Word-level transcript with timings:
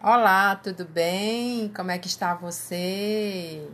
Olá, 0.00 0.54
tudo 0.54 0.84
bem? 0.84 1.72
Como 1.74 1.90
é 1.90 1.98
que 1.98 2.06
está 2.06 2.32
você? 2.32 3.68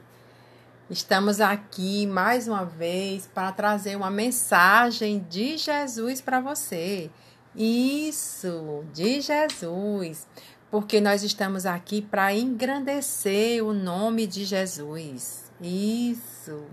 Estamos 0.88 1.38
aqui 1.38 2.06
mais 2.06 2.48
uma 2.48 2.64
vez 2.64 3.26
para 3.26 3.52
trazer 3.52 3.94
uma 3.94 4.10
mensagem 4.10 5.18
de 5.28 5.58
Jesus 5.58 6.22
para 6.22 6.40
você. 6.40 7.10
Isso, 7.54 8.86
de 8.90 9.20
Jesus. 9.20 10.26
Porque 10.70 10.98
nós 10.98 11.22
estamos 11.22 11.66
aqui 11.66 12.00
para 12.00 12.32
engrandecer 12.32 13.62
o 13.62 13.74
nome 13.74 14.26
de 14.26 14.46
Jesus. 14.46 15.52
Isso. 15.60 16.64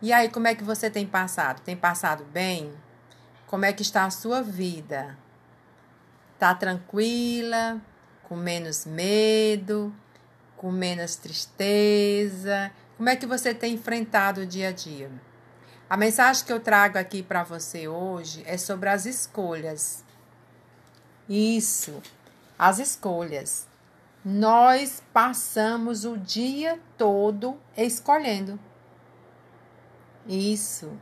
E 0.00 0.12
aí, 0.12 0.28
como 0.28 0.46
é 0.46 0.54
que 0.54 0.62
você 0.62 0.88
tem 0.88 1.04
passado? 1.04 1.62
Tem 1.62 1.76
passado 1.76 2.22
bem? 2.32 2.72
Como 3.44 3.64
é 3.64 3.72
que 3.72 3.82
está 3.82 4.04
a 4.04 4.10
sua 4.10 4.40
vida? 4.40 5.18
Tá 6.38 6.54
tranquila? 6.54 7.82
Com 8.28 8.36
menos 8.36 8.84
medo, 8.84 9.94
com 10.56 10.70
menos 10.70 11.16
tristeza? 11.16 12.70
Como 12.96 13.08
é 13.08 13.16
que 13.16 13.26
você 13.26 13.54
tem 13.54 13.74
enfrentado 13.74 14.42
o 14.42 14.46
dia 14.46 14.68
a 14.68 14.72
dia? 14.72 15.10
A 15.88 15.96
mensagem 15.96 16.44
que 16.44 16.52
eu 16.52 16.60
trago 16.60 16.98
aqui 16.98 17.22
para 17.22 17.42
você 17.42 17.88
hoje 17.88 18.42
é 18.44 18.58
sobre 18.58 18.90
as 18.90 19.06
escolhas. 19.06 20.04
Isso, 21.26 22.02
as 22.58 22.78
escolhas. 22.78 23.66
Nós 24.22 25.02
passamos 25.12 26.04
o 26.04 26.18
dia 26.18 26.78
todo 26.98 27.58
escolhendo. 27.74 28.60
Isso. 30.26 30.92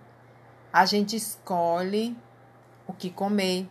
A 0.73 0.85
gente 0.85 1.17
escolhe 1.17 2.17
o 2.87 2.93
que 2.93 3.11
comer. 3.11 3.69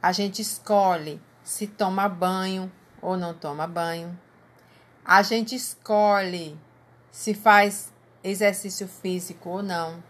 A 0.00 0.12
gente 0.12 0.40
escolhe 0.40 1.20
se 1.46 1.68
toma 1.68 2.08
banho 2.08 2.70
ou 3.00 3.16
não 3.16 3.32
toma 3.32 3.68
banho. 3.68 4.18
A 5.04 5.22
gente 5.22 5.54
escolhe 5.54 6.58
se 7.12 7.34
faz 7.34 7.92
exercício 8.22 8.88
físico 8.88 9.50
ou 9.50 9.62
não. 9.62 10.02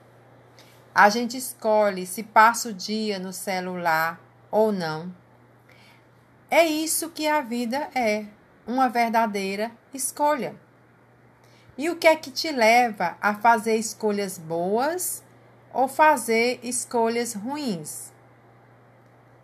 A 0.94 1.10
gente 1.10 1.36
escolhe 1.36 2.06
se 2.06 2.22
passa 2.22 2.70
o 2.70 2.72
dia 2.72 3.18
no 3.18 3.34
celular 3.34 4.18
ou 4.50 4.72
não. 4.72 5.14
É 6.50 6.64
isso 6.64 7.10
que 7.10 7.28
a 7.28 7.42
vida 7.42 7.90
é, 7.94 8.24
uma 8.66 8.88
verdadeira 8.88 9.70
escolha. 9.92 10.56
E 11.76 11.90
o 11.90 11.96
que 11.96 12.06
é 12.06 12.16
que 12.16 12.30
te 12.30 12.50
leva 12.50 13.18
a 13.20 13.34
fazer 13.34 13.76
escolhas 13.76 14.38
boas 14.38 15.22
ou 15.70 15.86
fazer 15.86 16.60
escolhas 16.62 17.34
ruins? 17.34 18.10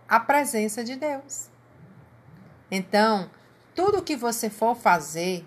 A 0.09 0.19
presença 0.19 0.83
de 0.83 0.97
Deus. 0.97 1.52
Então, 2.75 3.31
tudo 3.75 4.03
que 4.03 4.17
você 4.17 4.49
for 4.49 4.75
fazer 4.75 5.47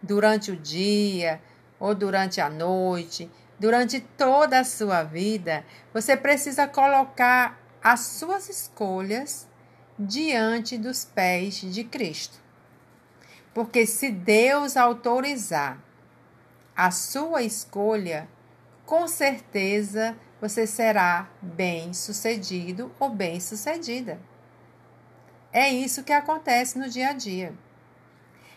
durante 0.00 0.52
o 0.52 0.56
dia 0.56 1.42
ou 1.80 1.96
durante 1.96 2.40
a 2.40 2.48
noite, 2.48 3.28
durante 3.58 3.98
toda 3.98 4.60
a 4.60 4.64
sua 4.64 5.02
vida, 5.02 5.66
você 5.92 6.16
precisa 6.16 6.68
colocar 6.68 7.58
as 7.82 8.02
suas 8.02 8.48
escolhas 8.48 9.48
diante 9.98 10.78
dos 10.78 11.04
pés 11.04 11.56
de 11.56 11.82
Cristo. 11.82 12.38
Porque 13.52 13.84
se 13.84 14.12
Deus 14.12 14.76
autorizar 14.76 15.82
a 16.76 16.92
sua 16.92 17.42
escolha, 17.42 18.28
com 18.86 19.08
certeza 19.08 20.16
você 20.40 20.68
será 20.68 21.28
bem-sucedido 21.42 22.92
ou 23.00 23.10
bem-sucedida. 23.10 24.20
É 25.54 25.70
isso 25.70 26.02
que 26.02 26.12
acontece 26.12 26.76
no 26.76 26.88
dia 26.88 27.10
a 27.10 27.12
dia. 27.12 27.54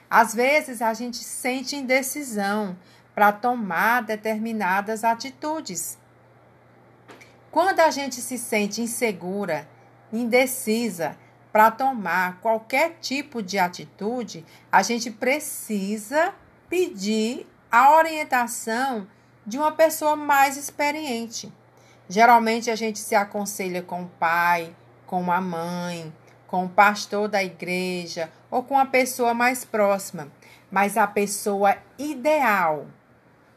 Às 0.09 0.33
vezes 0.33 0.81
a 0.81 0.95
gente 0.95 1.17
sente 1.17 1.75
indecisão 1.75 2.75
para 3.13 3.31
tomar 3.31 4.01
determinadas 4.01 5.03
atitudes. 5.03 5.95
Quando 7.51 7.81
a 7.81 7.91
gente 7.91 8.15
se 8.15 8.35
sente 8.35 8.81
insegura, 8.81 9.69
indecisa 10.11 11.15
para 11.51 11.69
tomar 11.69 12.39
qualquer 12.41 12.97
tipo 12.99 13.43
de 13.43 13.59
atitude, 13.59 14.43
a 14.71 14.81
gente 14.81 15.11
precisa 15.11 16.33
pedir 16.67 17.45
a 17.71 17.95
orientação 17.95 19.07
de 19.45 19.59
uma 19.59 19.71
pessoa 19.71 20.15
mais 20.15 20.57
experiente. 20.57 21.53
Geralmente 22.09 22.71
a 22.71 22.75
gente 22.75 22.97
se 22.97 23.13
aconselha 23.13 23.83
com 23.83 24.01
o 24.01 24.09
pai, 24.19 24.75
com 25.05 25.31
a 25.31 25.39
mãe, 25.39 26.11
com 26.47 26.65
o 26.65 26.69
pastor 26.69 27.27
da 27.27 27.43
igreja 27.43 28.31
ou 28.49 28.63
com 28.63 28.79
a 28.79 28.85
pessoa 28.85 29.33
mais 29.33 29.65
próxima, 29.65 30.31
mas 30.71 30.97
a 30.97 31.05
pessoa 31.05 31.77
ideal 31.99 32.87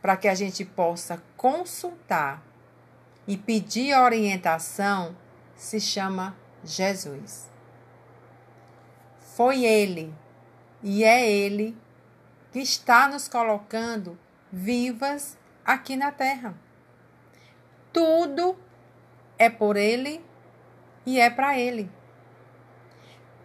para 0.03 0.17
que 0.17 0.29
a 0.29 0.35
gente 0.35 0.65
possa 0.65 1.23
consultar 1.37 2.43
e 3.27 3.37
pedir 3.37 3.95
orientação 3.95 5.17
se 5.55 5.81
chama 5.81 6.37
Jesus. 6.65 7.49
Foi 9.37 9.65
Ele 9.65 10.13
e 10.83 11.05
é 11.05 11.31
Ele 11.31 11.77
que 12.53 12.59
está 12.59 13.09
nos 13.09 13.29
colocando 13.29 14.19
vivas 14.53 15.39
aqui 15.65 15.95
na 15.95 16.11
terra. 16.11 16.55
Tudo 17.93 18.59
é 19.39 19.49
por 19.49 19.77
Ele 19.77 20.25
e 21.07 21.21
é 21.21 21.31
para 21.31 21.59
Ele 21.59 21.91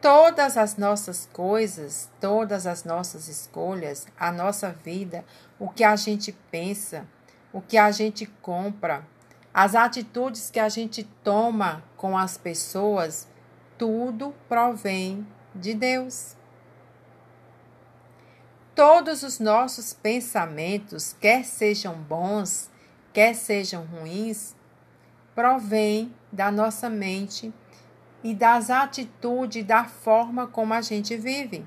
todas 0.06 0.56
as 0.56 0.78
nossas 0.78 1.28
coisas, 1.34 2.12
todas 2.22 2.68
as 2.68 2.84
nossas 2.84 3.28
escolhas, 3.28 4.06
a 4.16 4.32
nossa 4.32 4.70
vida, 4.72 5.26
o 5.58 5.68
que 5.68 5.84
a 5.84 5.96
gente 5.96 6.32
pensa, 6.52 7.08
o 7.52 7.60
que 7.60 7.76
a 7.76 7.90
gente 7.90 8.28
compra, 8.40 9.04
as 9.52 9.74
atitudes 9.74 10.52
que 10.52 10.60
a 10.60 10.70
gente 10.70 11.04
toma 11.24 11.84
com 11.98 12.16
as 12.16 12.38
pessoas, 12.38 13.28
tudo 13.80 14.32
provém 14.48 15.26
de 15.56 15.74
Deus. 15.74 16.36
Todos 18.76 19.24
os 19.24 19.40
nossos 19.40 19.92
pensamentos, 19.92 21.16
quer 21.20 21.44
sejam 21.44 21.96
bons, 21.96 22.70
quer 23.12 23.34
sejam 23.34 23.84
ruins, 23.86 24.56
provêm 25.34 26.14
da 26.32 26.52
nossa 26.52 26.92
mente 26.92 27.52
e 28.26 28.34
das 28.34 28.72
atitudes, 28.72 29.64
da 29.64 29.86
forma 29.86 30.48
como 30.48 30.74
a 30.74 30.82
gente 30.82 31.16
vive. 31.16 31.64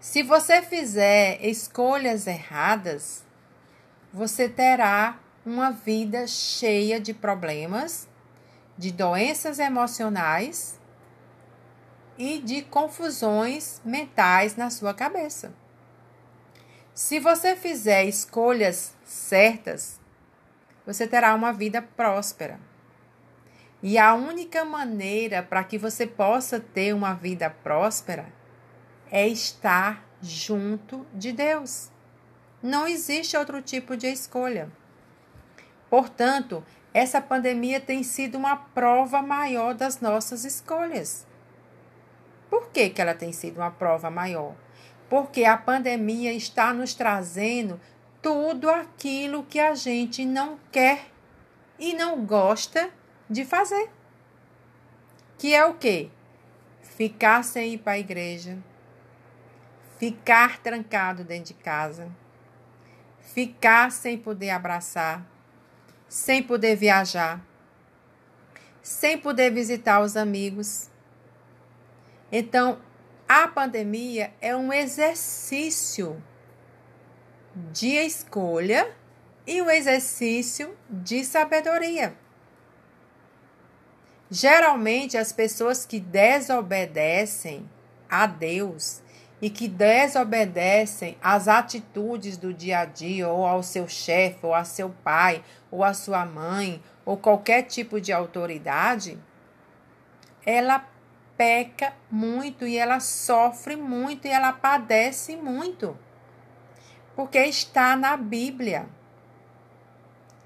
Se 0.00 0.24
você 0.24 0.60
fizer 0.60 1.38
escolhas 1.40 2.26
erradas, 2.26 3.24
você 4.12 4.48
terá 4.48 5.20
uma 5.46 5.70
vida 5.70 6.26
cheia 6.26 6.98
de 6.98 7.14
problemas, 7.14 8.08
de 8.76 8.90
doenças 8.90 9.60
emocionais 9.60 10.80
e 12.18 12.40
de 12.40 12.62
confusões 12.62 13.80
mentais 13.84 14.56
na 14.56 14.68
sua 14.68 14.92
cabeça. 14.92 15.54
Se 16.92 17.20
você 17.20 17.54
fizer 17.54 18.02
escolhas 18.02 18.96
certas, 19.04 20.00
você 20.84 21.06
terá 21.06 21.36
uma 21.36 21.52
vida 21.52 21.80
próspera. 21.80 22.71
E 23.82 23.98
a 23.98 24.14
única 24.14 24.64
maneira 24.64 25.42
para 25.42 25.64
que 25.64 25.76
você 25.76 26.06
possa 26.06 26.60
ter 26.60 26.94
uma 26.94 27.14
vida 27.14 27.50
próspera 27.50 28.32
é 29.10 29.26
estar 29.26 30.06
junto 30.22 31.04
de 31.12 31.32
Deus. 31.32 31.90
Não 32.62 32.86
existe 32.86 33.36
outro 33.36 33.60
tipo 33.60 33.96
de 33.96 34.06
escolha. 34.06 34.70
Portanto, 35.90 36.64
essa 36.94 37.20
pandemia 37.20 37.80
tem 37.80 38.04
sido 38.04 38.38
uma 38.38 38.54
prova 38.54 39.20
maior 39.20 39.74
das 39.74 40.00
nossas 40.00 40.44
escolhas. 40.44 41.26
Por 42.48 42.68
que, 42.68 42.88
que 42.90 43.02
ela 43.02 43.14
tem 43.14 43.32
sido 43.32 43.56
uma 43.56 43.70
prova 43.70 44.10
maior? 44.10 44.54
Porque 45.08 45.44
a 45.44 45.56
pandemia 45.56 46.32
está 46.32 46.72
nos 46.72 46.94
trazendo 46.94 47.80
tudo 48.22 48.70
aquilo 48.70 49.42
que 49.42 49.58
a 49.58 49.74
gente 49.74 50.24
não 50.24 50.58
quer 50.70 51.06
e 51.78 51.94
não 51.94 52.24
gosta 52.24 52.90
de 53.32 53.44
fazer. 53.44 53.90
Que 55.38 55.54
é 55.54 55.64
o 55.64 55.74
quê? 55.74 56.10
Ficar 56.82 57.42
sem 57.42 57.74
ir 57.74 57.78
para 57.78 57.92
a 57.92 57.98
igreja, 57.98 58.58
ficar 59.98 60.58
trancado 60.58 61.24
dentro 61.24 61.54
de 61.54 61.54
casa, 61.54 62.10
ficar 63.18 63.90
sem 63.90 64.18
poder 64.18 64.50
abraçar, 64.50 65.26
sem 66.08 66.42
poder 66.42 66.76
viajar, 66.76 67.40
sem 68.82 69.18
poder 69.18 69.50
visitar 69.50 70.00
os 70.00 70.16
amigos. 70.16 70.90
Então, 72.30 72.80
a 73.28 73.48
pandemia 73.48 74.32
é 74.40 74.54
um 74.54 74.72
exercício 74.72 76.22
de 77.72 77.88
escolha 77.88 78.94
e 79.46 79.60
um 79.62 79.70
exercício 79.70 80.76
de 80.88 81.24
sabedoria. 81.24 82.21
Geralmente, 84.34 85.18
as 85.18 85.30
pessoas 85.30 85.84
que 85.84 86.00
desobedecem 86.00 87.68
a 88.08 88.24
Deus 88.26 89.02
e 89.42 89.50
que 89.50 89.68
desobedecem 89.68 91.18
às 91.22 91.48
atitudes 91.48 92.38
do 92.38 92.54
dia 92.54 92.78
a 92.78 92.84
dia, 92.86 93.28
ou 93.28 93.44
ao 93.44 93.62
seu 93.62 93.86
chefe, 93.86 94.38
ou 94.46 94.54
a 94.54 94.64
seu 94.64 94.88
pai, 95.04 95.44
ou 95.70 95.84
a 95.84 95.92
sua 95.92 96.24
mãe, 96.24 96.82
ou 97.04 97.18
qualquer 97.18 97.64
tipo 97.64 98.00
de 98.00 98.10
autoridade, 98.10 99.18
ela 100.46 100.82
peca 101.36 101.92
muito 102.10 102.66
e 102.66 102.78
ela 102.78 103.00
sofre 103.00 103.76
muito 103.76 104.26
e 104.26 104.30
ela 104.30 104.54
padece 104.54 105.36
muito. 105.36 105.94
Porque 107.14 107.38
está 107.38 107.94
na 107.96 108.16
Bíblia 108.16 108.86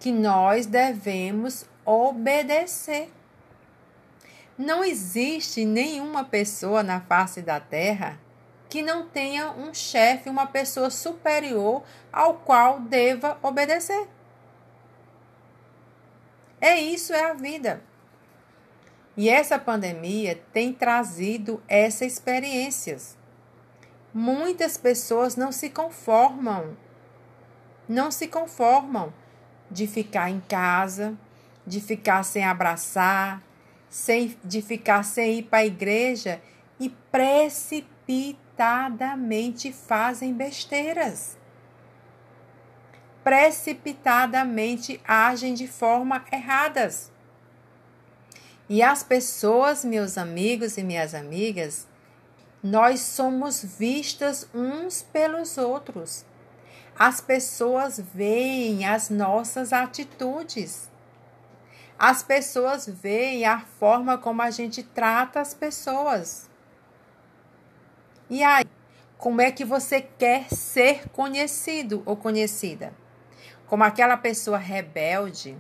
que 0.01 0.11
nós 0.11 0.67
devemos 0.67 1.65
obedecer. 1.85 3.15
Não 4.59 4.83
existe 4.83 5.65
nenhuma 5.65 6.25
pessoa 6.25 6.83
na 6.83 7.01
face 7.01 7.43
da 7.43 7.61
terra 7.61 8.19
que 8.69 8.83
não 8.83 9.07
tenha 9.07 9.51
um 9.53 9.73
chefe, 9.73 10.29
uma 10.29 10.47
pessoa 10.47 10.91
superior 10.91 11.83
ao 12.13 12.35
qual 12.35 12.81
deva 12.81 13.39
obedecer. 13.43 14.09
É 16.61 16.81
isso, 16.81 17.13
é 17.13 17.31
a 17.31 17.35
vida. 17.35 17.83
E 19.17 19.29
essa 19.29 19.59
pandemia 19.59 20.43
tem 20.53 20.73
trazido 20.73 21.63
essas 21.69 22.13
experiências. 22.13 23.17
Muitas 24.13 24.77
pessoas 24.77 25.37
não 25.37 25.53
se 25.53 25.71
conformam, 25.71 26.77
não 27.89 28.11
se 28.11 28.27
conformam 28.27 29.13
de 29.71 29.87
ficar 29.87 30.31
em 30.31 30.41
casa, 30.41 31.17
de 31.67 31.81
ficar 31.81 32.23
sem 32.23 32.45
abraçar, 32.45 33.43
sem, 33.89 34.37
de 34.45 34.61
ficar 34.61 35.05
sem 35.05 35.39
ir 35.39 35.45
para 35.45 35.61
a 35.61 35.67
igreja 35.67 36.43
e 36.79 36.91
precipitadamente 37.11 39.73
fazem 39.73 40.35
besteiras. 40.35 41.39
Precipitadamente 43.25 45.01
agem 45.07 45.55
de 45.55 45.67
forma 45.67 46.23
erradas. 46.31 47.11
E 48.69 48.83
as 48.83 49.03
pessoas, 49.03 49.83
meus 49.85 50.19
amigos 50.19 50.77
e 50.77 50.83
minhas 50.83 51.15
amigas, 51.15 51.89
nós 52.63 53.01
somos 53.01 53.63
vistas 53.63 54.47
uns 54.53 55.01
pelos 55.03 55.57
outros. 55.57 56.27
As 56.99 57.21
pessoas 57.21 58.01
veem 58.15 58.87
as 58.87 59.11
nossas 59.11 59.73
atitudes. 59.73 60.89
As 61.99 62.23
pessoas 62.23 62.87
veem 62.87 63.47
a 63.47 63.61
forma 63.61 64.19
como 64.19 64.43
a 64.43 64.51
gente 64.51 64.83
trata 64.83 65.41
as 65.41 65.55
pessoas. 65.55 66.49
E 68.29 68.43
aí, 68.43 68.67
como 69.17 69.41
é 69.41 69.51
que 69.51 69.65
você 69.65 70.03
quer 70.03 70.53
ser 70.53 71.09
conhecido 71.09 72.03
ou 72.05 72.15
conhecida? 72.15 72.93
Como 73.67 73.83
aquela 73.83 74.17
pessoa 74.17 74.59
rebelde, 74.59 75.57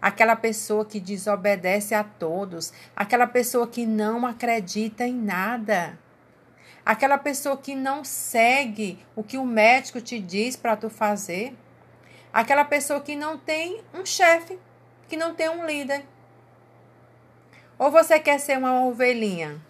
aquela 0.00 0.36
pessoa 0.36 0.84
que 0.84 1.00
desobedece 1.00 1.94
a 1.94 2.04
todos, 2.04 2.72
aquela 2.94 3.26
pessoa 3.26 3.66
que 3.66 3.86
não 3.86 4.26
acredita 4.26 5.06
em 5.06 5.14
nada, 5.14 5.98
aquela 6.84 7.16
pessoa 7.16 7.56
que 7.56 7.74
não 7.74 8.04
segue 8.04 8.98
o 9.16 9.24
que 9.24 9.38
o 9.38 9.44
médico 9.44 10.02
te 10.02 10.20
diz 10.20 10.54
para 10.54 10.76
tu 10.76 10.90
fazer, 10.90 11.56
aquela 12.30 12.64
pessoa 12.64 13.00
que 13.00 13.16
não 13.16 13.38
tem 13.38 13.80
um 13.94 14.04
chefe, 14.04 14.58
que 15.08 15.16
não 15.16 15.34
tem 15.34 15.48
um 15.48 15.64
líder. 15.66 16.04
Ou 17.78 17.90
você 17.90 18.18
quer 18.18 18.38
ser 18.40 18.58
uma 18.58 18.84
ovelhinha? 18.84 19.60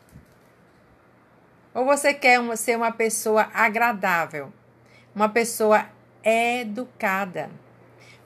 Ou 1.75 1.85
você 1.85 2.15
quer 2.15 2.41
uma, 2.41 2.57
ser 2.57 2.77
uma 2.77 2.93
pessoa 2.93 3.51
agradável, 3.53 4.53
uma 5.15 5.29
pessoa 5.29 5.87
educada? 6.25 7.51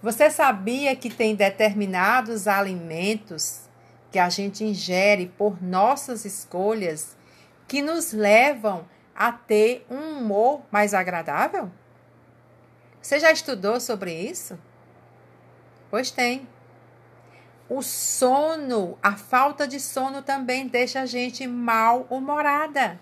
Você 0.02 0.30
sabia 0.30 0.94
que 0.94 1.10
tem 1.10 1.34
determinados 1.34 2.46
alimentos 2.46 3.68
que 4.10 4.18
a 4.18 4.28
gente 4.28 4.64
ingere 4.64 5.26
por 5.36 5.62
nossas 5.62 6.24
escolhas 6.24 7.16
que 7.66 7.82
nos 7.82 8.12
levam 8.12 8.88
a 9.14 9.32
ter 9.32 9.84
um 9.90 10.18
humor 10.18 10.62
mais 10.70 10.94
agradável? 10.94 11.70
Você 13.00 13.18
já 13.18 13.32
estudou 13.32 13.80
sobre 13.80 14.12
isso? 14.12 14.58
Pois 15.90 16.10
tem. 16.10 16.46
O 17.70 17.82
sono, 17.82 18.98
a 19.00 19.16
falta 19.16 19.64
de 19.64 19.78
sono 19.78 20.22
também 20.22 20.66
deixa 20.66 21.02
a 21.02 21.06
gente 21.06 21.46
mal-humorada. 21.46 23.00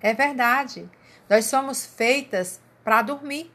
É 0.00 0.14
verdade. 0.14 0.88
Nós 1.28 1.46
somos 1.46 1.84
feitas 1.84 2.60
para 2.84 3.02
dormir. 3.02 3.52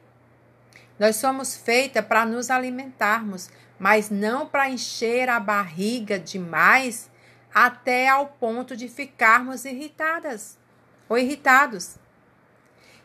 Nós 1.00 1.16
somos 1.16 1.56
feitas 1.56 2.04
para 2.06 2.25
nos 2.25 2.52
alimentarmos, 2.52 3.50
mas 3.80 4.10
não 4.10 4.46
para 4.46 4.69
encher 4.69 5.30
a 5.30 5.40
barriga 5.40 6.19
demais 6.19 7.10
até 7.54 8.10
ao 8.10 8.28
ponto 8.28 8.75
de 8.75 8.90
ficarmos 8.90 9.63
irritadas 9.63 10.58
ou 11.08 11.18
irritados. 11.18 11.96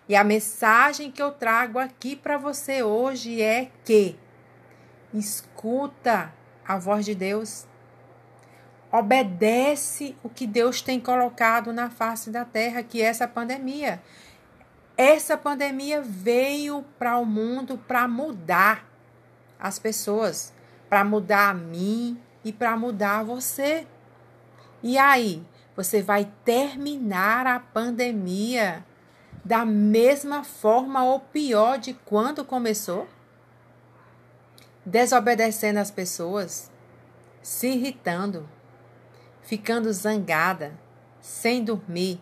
E 0.08 0.16
a 0.16 0.24
mensagem 0.24 1.12
que 1.12 1.22
eu 1.22 1.30
trago 1.30 1.78
aqui 1.78 2.16
para 2.16 2.36
você 2.36 2.82
hoje 2.82 3.40
é 3.40 3.70
que 3.84 4.18
escuta 5.14 6.34
a 6.66 6.78
voz 6.78 7.04
de 7.04 7.14
Deus. 7.14 7.66
Obedece 8.90 10.16
o 10.22 10.28
que 10.28 10.46
Deus 10.46 10.80
tem 10.80 10.98
colocado 10.98 11.72
na 11.72 11.90
face 11.90 12.30
da 12.30 12.44
terra, 12.44 12.82
que 12.82 13.02
é 13.02 13.06
essa 13.06 13.28
pandemia. 13.28 14.02
Essa 14.96 15.36
pandemia 15.36 16.00
veio 16.00 16.84
para 16.98 17.18
o 17.18 17.26
mundo 17.26 17.76
para 17.86 18.08
mudar 18.08 18.86
as 19.58 19.78
pessoas, 19.78 20.52
para 20.88 21.04
mudar 21.04 21.50
a 21.50 21.54
mim 21.54 22.18
e 22.44 22.52
para 22.52 22.76
mudar 22.76 23.22
você. 23.22 23.86
E 24.82 24.96
aí, 24.96 25.44
você 25.74 26.00
vai 26.00 26.30
terminar 26.44 27.46
a 27.46 27.60
pandemia 27.60 28.84
da 29.44 29.64
mesma 29.64 30.42
forma 30.42 31.04
ou 31.04 31.20
pior 31.20 31.78
de 31.78 31.92
quando 31.92 32.44
começou? 32.44 33.06
Desobedecendo 34.86 35.80
as 35.80 35.90
pessoas, 35.90 36.70
se 37.42 37.66
irritando, 37.66 38.48
ficando 39.42 39.92
zangada, 39.92 40.78
sem 41.20 41.64
dormir, 41.64 42.20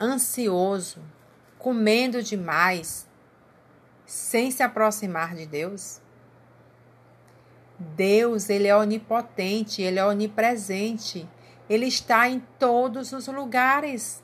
ansioso, 0.00 1.00
comendo 1.58 2.22
demais, 2.22 3.08
sem 4.04 4.50
se 4.50 4.64
aproximar 4.64 5.36
de 5.36 5.46
Deus? 5.46 6.00
Deus, 7.78 8.50
ele 8.50 8.66
é 8.66 8.76
onipotente, 8.76 9.80
ele 9.80 9.98
é 9.98 10.04
onipresente. 10.04 11.28
Ele 11.68 11.86
está 11.86 12.28
em 12.28 12.40
todos 12.58 13.12
os 13.12 13.28
lugares. 13.28 14.22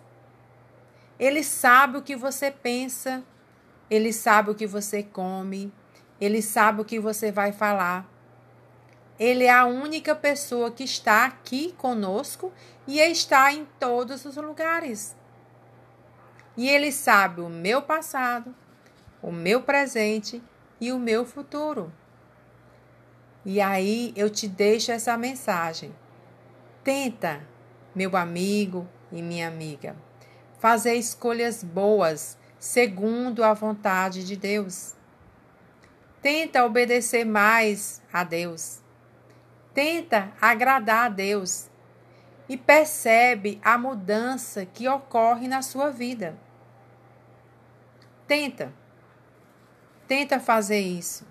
Ele 1.18 1.42
sabe 1.42 1.96
o 1.96 2.02
que 2.02 2.16
você 2.16 2.50
pensa, 2.50 3.24
ele 3.88 4.12
sabe 4.12 4.50
o 4.50 4.54
que 4.54 4.66
você 4.66 5.02
come, 5.02 5.72
ele 6.20 6.40
sabe 6.40 6.80
o 6.80 6.84
que 6.84 6.98
você 6.98 7.30
vai 7.30 7.52
falar. 7.52 8.08
Ele 9.18 9.44
é 9.44 9.50
a 9.50 9.64
única 9.64 10.14
pessoa 10.14 10.70
que 10.70 10.84
está 10.84 11.24
aqui 11.24 11.72
conosco 11.78 12.52
e 12.86 12.98
está 12.98 13.52
em 13.52 13.66
todos 13.78 14.24
os 14.24 14.36
lugares. 14.36 15.16
E 16.56 16.68
ele 16.68 16.90
sabe 16.90 17.40
o 17.40 17.48
meu 17.48 17.82
passado, 17.82 18.54
o 19.22 19.30
meu 19.30 19.62
presente 19.62 20.42
e 20.80 20.92
o 20.92 20.98
meu 20.98 21.24
futuro. 21.24 21.92
E 23.44 23.60
aí 23.60 24.12
eu 24.16 24.28
te 24.28 24.48
deixo 24.48 24.90
essa 24.90 25.16
mensagem. 25.16 25.94
Tenta, 26.82 27.40
meu 27.94 28.16
amigo 28.16 28.88
e 29.12 29.22
minha 29.22 29.48
amiga, 29.48 29.96
fazer 30.58 30.94
escolhas 30.94 31.62
boas 31.62 32.36
segundo 32.58 33.44
a 33.44 33.54
vontade 33.54 34.24
de 34.24 34.36
Deus. 34.36 34.94
Tenta 36.26 36.64
obedecer 36.64 37.24
mais 37.24 38.02
a 38.12 38.24
Deus. 38.24 38.80
Tenta 39.72 40.32
agradar 40.40 41.06
a 41.06 41.08
Deus 41.08 41.70
e 42.48 42.56
percebe 42.56 43.60
a 43.62 43.78
mudança 43.78 44.66
que 44.66 44.88
ocorre 44.88 45.46
na 45.46 45.62
sua 45.62 45.90
vida. 45.90 46.36
Tenta. 48.26 48.72
Tenta 50.08 50.40
fazer 50.40 50.80
isso. 50.80 51.24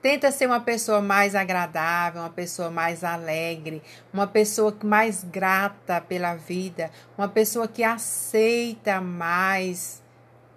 Tenta 0.00 0.32
ser 0.32 0.46
uma 0.46 0.60
pessoa 0.60 1.02
mais 1.02 1.34
agradável, 1.34 2.22
uma 2.22 2.30
pessoa 2.30 2.70
mais 2.70 3.04
alegre, 3.04 3.82
uma 4.10 4.26
pessoa 4.26 4.74
mais 4.82 5.22
grata 5.22 6.00
pela 6.00 6.34
vida, 6.34 6.90
uma 7.18 7.28
pessoa 7.28 7.68
que 7.68 7.84
aceita 7.84 9.02
mais 9.02 10.02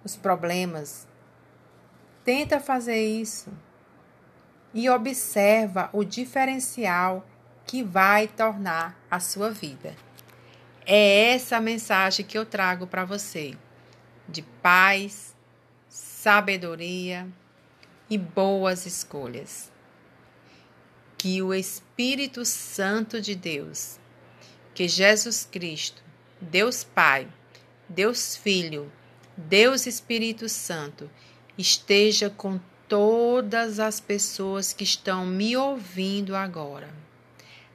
os 0.02 0.16
problemas. 0.16 1.07
Tenta 2.24 2.60
fazer 2.60 3.00
isso 3.00 3.52
e 4.74 4.88
observa 4.88 5.88
o 5.92 6.04
diferencial 6.04 7.26
que 7.66 7.82
vai 7.82 8.28
tornar 8.28 8.98
a 9.10 9.20
sua 9.20 9.50
vida. 9.50 9.94
É 10.86 11.34
essa 11.34 11.60
mensagem 11.60 12.24
que 12.24 12.38
eu 12.38 12.46
trago 12.46 12.86
para 12.86 13.04
você 13.04 13.56
de 14.28 14.42
paz, 14.42 15.34
sabedoria 15.88 17.28
e 18.08 18.16
boas 18.16 18.86
escolhas. 18.86 19.70
Que 21.16 21.42
o 21.42 21.52
Espírito 21.52 22.44
Santo 22.44 23.20
de 23.20 23.34
Deus, 23.34 23.98
que 24.74 24.86
Jesus 24.86 25.48
Cristo, 25.50 26.02
Deus 26.40 26.84
Pai, 26.84 27.26
Deus 27.88 28.36
Filho, 28.36 28.92
Deus 29.36 29.86
Espírito 29.86 30.48
Santo, 30.48 31.10
esteja 31.58 32.30
com 32.30 32.60
todas 32.88 33.80
as 33.80 34.00
pessoas 34.00 34.72
que 34.72 34.84
estão 34.84 35.26
me 35.26 35.56
ouvindo 35.56 36.34
agora, 36.36 36.88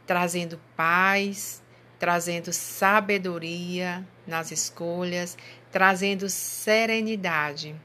trazendo 0.08 0.60
paz, 0.76 1.62
trazendo 2.00 2.52
sabedoria 2.52 4.08
nas 4.26 4.52
escolhas, 4.52 5.38
trazendo 5.72 6.30
serenidade 6.30 7.76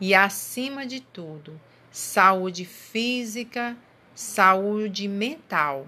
e, 0.00 0.14
acima 0.14 0.86
de 0.86 1.00
tudo, 1.00 1.60
saúde 1.90 2.64
física, 2.64 3.76
saúde 4.14 5.06
mental, 5.06 5.86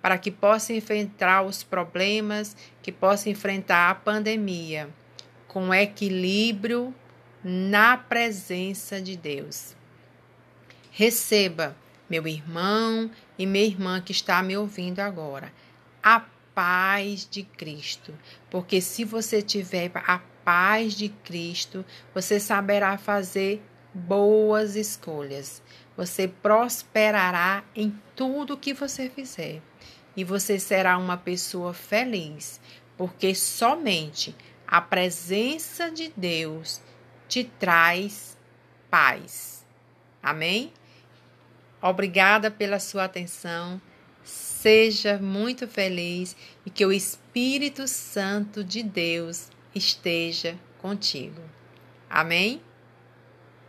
para 0.00 0.18
que 0.18 0.30
possa 0.30 0.72
enfrentar 0.72 1.42
os 1.42 1.62
problemas, 1.62 2.56
que 2.82 2.92
possa 2.92 3.28
enfrentar 3.28 3.90
a 3.90 3.94
pandemia 3.94 4.88
com 5.48 5.74
equilíbrio 5.74 6.94
na 7.42 7.96
presença 7.96 9.00
de 9.00 9.16
Deus. 9.16 9.76
Receba, 10.90 11.76
meu 12.08 12.26
irmão 12.26 13.10
e 13.38 13.44
minha 13.46 13.64
irmã 13.64 14.00
que 14.00 14.12
está 14.12 14.42
me 14.42 14.56
ouvindo 14.56 15.00
agora, 15.00 15.52
a 16.02 16.24
paz 16.54 17.28
de 17.30 17.42
Cristo. 17.42 18.14
Porque 18.50 18.80
se 18.80 19.04
você 19.04 19.42
tiver 19.42 19.90
a 19.94 20.20
paz 20.44 20.94
de 20.94 21.08
Cristo, 21.08 21.84
você 22.14 22.40
saberá 22.40 22.96
fazer 22.96 23.62
boas 23.92 24.76
escolhas. 24.76 25.62
Você 25.96 26.28
prosperará 26.28 27.64
em 27.74 27.94
tudo 28.14 28.56
que 28.56 28.72
você 28.72 29.10
fizer. 29.10 29.60
E 30.16 30.24
você 30.24 30.58
será 30.58 30.96
uma 30.96 31.16
pessoa 31.16 31.74
feliz, 31.74 32.58
porque 32.96 33.34
somente 33.34 34.34
a 34.66 34.80
presença 34.80 35.90
de 35.90 36.12
Deus 36.16 36.80
te 37.28 37.44
traz 37.44 38.36
paz. 38.90 39.64
Amém? 40.22 40.72
Obrigada 41.80 42.50
pela 42.50 42.78
sua 42.78 43.04
atenção. 43.04 43.80
Seja 44.24 45.18
muito 45.18 45.68
feliz 45.68 46.36
e 46.64 46.70
que 46.70 46.84
o 46.84 46.92
Espírito 46.92 47.86
Santo 47.86 48.64
de 48.64 48.82
Deus 48.82 49.50
esteja 49.74 50.58
contigo. 50.78 51.42
Amém? 52.10 52.60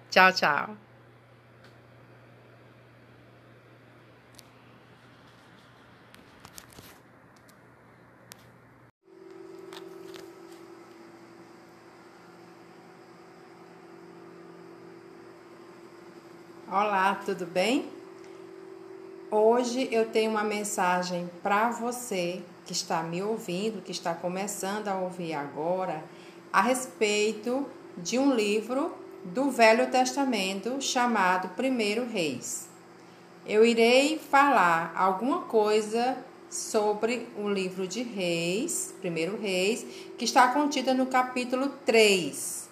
Tchau, 0.09 0.31
tchau. 0.33 0.86
Olá, 16.79 17.19
tudo 17.25 17.43
bem? 17.43 17.89
Hoje 19.31 19.89
eu 19.91 20.11
tenho 20.11 20.29
uma 20.29 20.43
mensagem 20.43 21.27
para 21.41 21.71
você 21.71 22.43
que 22.67 22.71
está 22.71 23.01
me 23.01 23.19
ouvindo, 23.23 23.81
que 23.81 23.91
está 23.91 24.13
começando 24.13 24.87
a 24.87 24.99
ouvir 24.99 25.33
agora, 25.33 26.03
a 26.53 26.61
respeito 26.61 27.65
de 27.97 28.19
um 28.19 28.31
livro 28.31 28.93
do 29.23 29.49
Velho 29.49 29.89
Testamento 29.89 30.79
chamado 30.79 31.49
Primeiro 31.55 32.05
Reis. 32.05 32.69
Eu 33.43 33.65
irei 33.65 34.19
falar 34.19 34.93
alguma 34.95 35.45
coisa 35.45 36.15
sobre 36.47 37.27
o 37.39 37.49
livro 37.49 37.87
de 37.87 38.03
Reis, 38.03 38.93
Primeiro 39.01 39.35
Reis, 39.41 39.83
que 40.15 40.25
está 40.25 40.49
contida 40.49 40.93
no 40.93 41.07
capítulo 41.07 41.69
3 41.87 42.66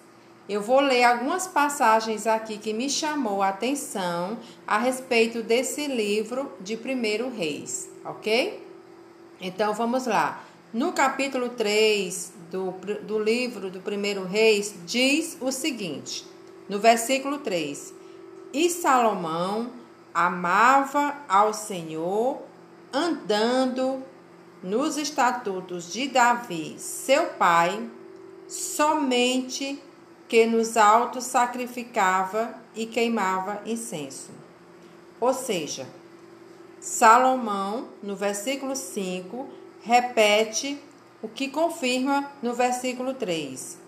eu 0.48 0.60
vou 0.60 0.80
ler 0.80 1.02
algumas 1.02 1.46
passagens 1.48 2.26
aqui 2.26 2.56
que 2.56 2.72
me 2.72 2.88
chamou 2.88 3.42
a 3.42 3.48
atenção 3.48 4.38
a 4.66 4.78
respeito 4.78 5.42
desse 5.42 5.88
livro 5.88 6.52
de 6.60 6.76
Primeiro 6.76 7.28
Reis, 7.28 7.90
ok? 8.04 8.64
Então 9.40 9.74
vamos 9.74 10.06
lá. 10.06 10.44
No 10.72 10.92
capítulo 10.92 11.48
3 11.48 12.32
do, 12.50 12.70
do 13.02 13.18
livro 13.18 13.70
do 13.70 13.80
Primeiro 13.80 14.24
Reis, 14.24 14.74
diz 14.86 15.36
o 15.40 15.50
seguinte: 15.50 16.24
no 16.68 16.78
versículo 16.78 17.38
3: 17.38 17.92
E 18.52 18.70
Salomão 18.70 19.70
amava 20.14 21.16
ao 21.28 21.52
Senhor, 21.52 22.40
andando 22.92 24.02
nos 24.62 24.96
estatutos 24.96 25.92
de 25.92 26.08
Davi, 26.08 26.76
seu 26.78 27.26
pai, 27.30 27.90
somente 28.48 29.82
que 30.28 30.46
nos 30.46 30.76
altos 30.76 31.24
sacrificava 31.24 32.54
e 32.74 32.86
queimava 32.86 33.62
incenso. 33.64 34.30
Ou 35.20 35.32
seja, 35.32 35.86
Salomão, 36.80 37.88
no 38.02 38.16
versículo 38.16 38.74
5, 38.74 39.48
repete 39.82 40.78
o 41.22 41.28
que 41.28 41.48
confirma 41.48 42.30
no 42.42 42.54
versículo 42.54 43.14
3. 43.14 43.78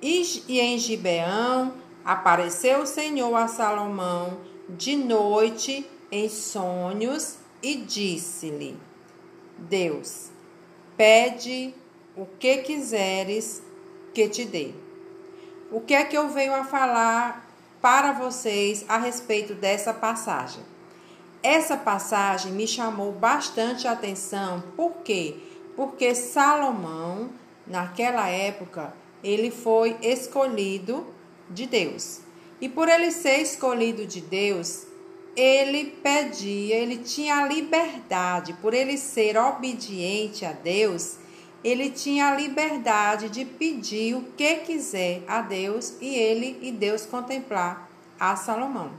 E 0.00 0.60
em 0.60 0.78
Gibeão 0.78 1.74
apareceu 2.04 2.80
o 2.80 2.86
Senhor 2.86 3.34
a 3.36 3.46
Salomão 3.46 4.38
de 4.68 4.96
noite 4.96 5.86
em 6.10 6.28
sonhos 6.28 7.36
e 7.62 7.76
disse-lhe: 7.76 8.76
Deus, 9.56 10.30
pede 10.96 11.72
o 12.16 12.26
que 12.26 12.58
quiseres 12.58 13.62
que 14.12 14.28
te 14.28 14.44
dê 14.44 14.81
o 15.72 15.80
que 15.80 15.94
é 15.94 16.04
que 16.04 16.16
eu 16.16 16.28
venho 16.28 16.54
a 16.54 16.64
falar 16.64 17.50
para 17.80 18.12
vocês 18.12 18.84
a 18.88 18.98
respeito 18.98 19.54
dessa 19.54 19.94
passagem? 19.94 20.62
Essa 21.42 21.76
passagem 21.76 22.52
me 22.52 22.68
chamou 22.68 23.10
bastante 23.10 23.88
atenção, 23.88 24.62
por 24.76 24.98
quê? 25.02 25.36
Porque 25.74 26.14
Salomão, 26.14 27.30
naquela 27.66 28.28
época, 28.28 28.92
ele 29.24 29.50
foi 29.50 29.96
escolhido 30.02 31.06
de 31.48 31.66
Deus. 31.66 32.20
E 32.60 32.68
por 32.68 32.88
ele 32.88 33.10
ser 33.10 33.38
escolhido 33.38 34.06
de 34.06 34.20
Deus, 34.20 34.86
ele 35.34 35.86
pedia, 36.02 36.76
ele 36.76 36.98
tinha 36.98 37.36
a 37.36 37.48
liberdade, 37.48 38.52
por 38.60 38.74
ele 38.74 38.98
ser 38.98 39.38
obediente 39.38 40.44
a 40.44 40.52
Deus, 40.52 41.16
ele 41.64 41.90
tinha 41.90 42.28
a 42.28 42.36
liberdade 42.36 43.28
de 43.28 43.44
pedir 43.44 44.14
o 44.16 44.22
que 44.36 44.56
quiser 44.56 45.22
a 45.28 45.40
Deus 45.40 45.94
e 46.00 46.14
ele 46.14 46.58
e 46.60 46.72
Deus 46.72 47.06
contemplar 47.06 47.88
a 48.18 48.34
Salomão. 48.36 48.90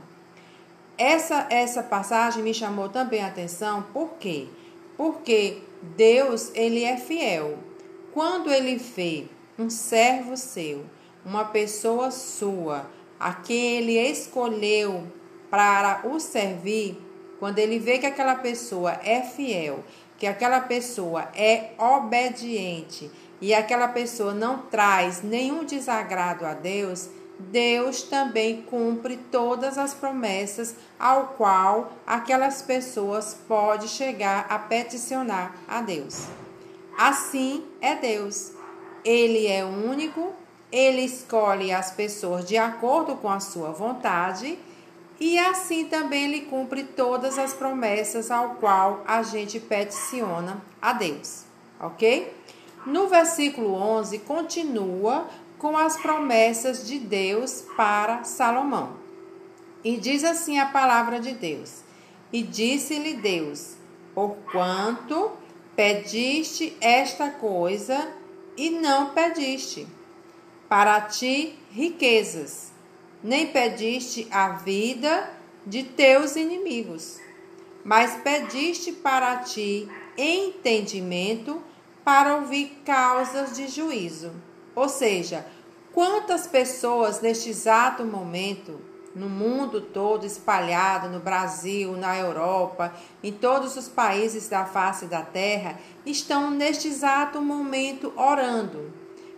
Essa 0.96 1.46
essa 1.50 1.82
passagem 1.82 2.42
me 2.42 2.54
chamou 2.54 2.88
também 2.88 3.22
a 3.22 3.26
atenção, 3.26 3.82
por 3.92 4.14
quê? 4.18 4.46
Porque 4.96 5.58
Deus, 5.82 6.50
ele 6.54 6.84
é 6.84 6.96
fiel. 6.96 7.58
Quando 8.12 8.50
ele 8.50 8.76
vê 8.76 9.26
um 9.58 9.68
servo 9.68 10.36
seu, 10.36 10.84
uma 11.24 11.44
pessoa 11.44 12.10
sua, 12.10 12.88
a 13.18 13.34
quem 13.34 13.76
ele 13.78 13.98
escolheu 13.98 15.06
para 15.50 16.02
o 16.04 16.18
servir, 16.18 16.96
quando 17.38 17.58
ele 17.58 17.78
vê 17.78 17.98
que 17.98 18.06
aquela 18.06 18.36
pessoa 18.36 18.92
é 19.02 19.20
fiel 19.22 19.84
que 20.18 20.26
aquela 20.26 20.60
pessoa 20.60 21.28
é 21.34 21.72
obediente 21.78 23.10
e 23.40 23.52
aquela 23.52 23.88
pessoa 23.88 24.32
não 24.32 24.58
traz 24.58 25.22
nenhum 25.22 25.64
desagrado 25.64 26.46
a 26.46 26.54
Deus, 26.54 27.08
Deus 27.38 28.02
também 28.02 28.62
cumpre 28.62 29.16
todas 29.16 29.76
as 29.76 29.92
promessas 29.92 30.76
ao 30.98 31.28
qual 31.28 31.92
aquelas 32.06 32.62
pessoas 32.62 33.36
podem 33.46 33.88
chegar 33.88 34.46
a 34.48 34.58
peticionar 34.58 35.54
a 35.66 35.80
Deus. 35.82 36.26
Assim 36.96 37.64
é 37.80 37.96
Deus. 37.96 38.52
Ele 39.04 39.48
é 39.48 39.64
único, 39.64 40.32
ele 40.70 41.02
escolhe 41.02 41.72
as 41.72 41.90
pessoas 41.90 42.44
de 42.44 42.56
acordo 42.56 43.16
com 43.16 43.28
a 43.28 43.40
sua 43.40 43.70
vontade 43.72 44.58
e 45.18 45.38
assim 45.38 45.84
também 45.86 46.24
ele 46.24 46.40
cumpre 46.42 46.84
todas 46.84 47.38
as 47.38 47.52
promessas 47.52 48.30
ao 48.30 48.56
qual 48.56 49.02
a 49.06 49.22
gente 49.22 49.60
peticiona 49.60 50.62
a 50.82 50.92
Deus, 50.92 51.44
ok? 51.80 52.34
No 52.84 53.08
versículo 53.08 53.74
11, 53.74 54.18
continua 54.20 55.26
com 55.58 55.76
as 55.76 55.96
promessas 55.96 56.86
de 56.86 56.98
Deus 56.98 57.64
para 57.76 58.24
Salomão. 58.24 58.96
E 59.82 59.96
diz 59.96 60.24
assim 60.24 60.58
a 60.58 60.66
palavra 60.66 61.20
de 61.20 61.32
Deus: 61.32 61.82
E 62.32 62.42
disse-lhe 62.42 63.14
Deus: 63.14 63.76
Porquanto 64.14 65.32
pediste 65.74 66.76
esta 66.80 67.30
coisa, 67.30 68.12
e 68.56 68.70
não 68.70 69.10
pediste 69.10 69.86
para 70.68 71.00
ti 71.00 71.58
riquezas, 71.70 72.73
nem 73.24 73.46
pediste 73.46 74.28
a 74.30 74.50
vida 74.50 75.30
de 75.66 75.82
teus 75.82 76.36
inimigos, 76.36 77.18
mas 77.82 78.16
pediste 78.16 78.92
para 78.92 79.38
ti 79.38 79.88
entendimento 80.14 81.62
para 82.04 82.36
ouvir 82.36 82.82
causas 82.84 83.56
de 83.56 83.66
juízo. 83.68 84.30
Ou 84.76 84.90
seja, 84.90 85.46
quantas 85.90 86.46
pessoas 86.46 87.22
neste 87.22 87.48
exato 87.48 88.04
momento, 88.04 88.78
no 89.14 89.30
mundo 89.30 89.80
todo 89.80 90.26
espalhado, 90.26 91.08
no 91.08 91.18
Brasil, 91.18 91.96
na 91.96 92.18
Europa, 92.18 92.92
em 93.22 93.32
todos 93.32 93.74
os 93.74 93.88
países 93.88 94.50
da 94.50 94.66
face 94.66 95.06
da 95.06 95.22
terra, 95.22 95.78
estão 96.04 96.50
neste 96.50 96.88
exato 96.88 97.40
momento 97.40 98.12
orando, 98.16 98.92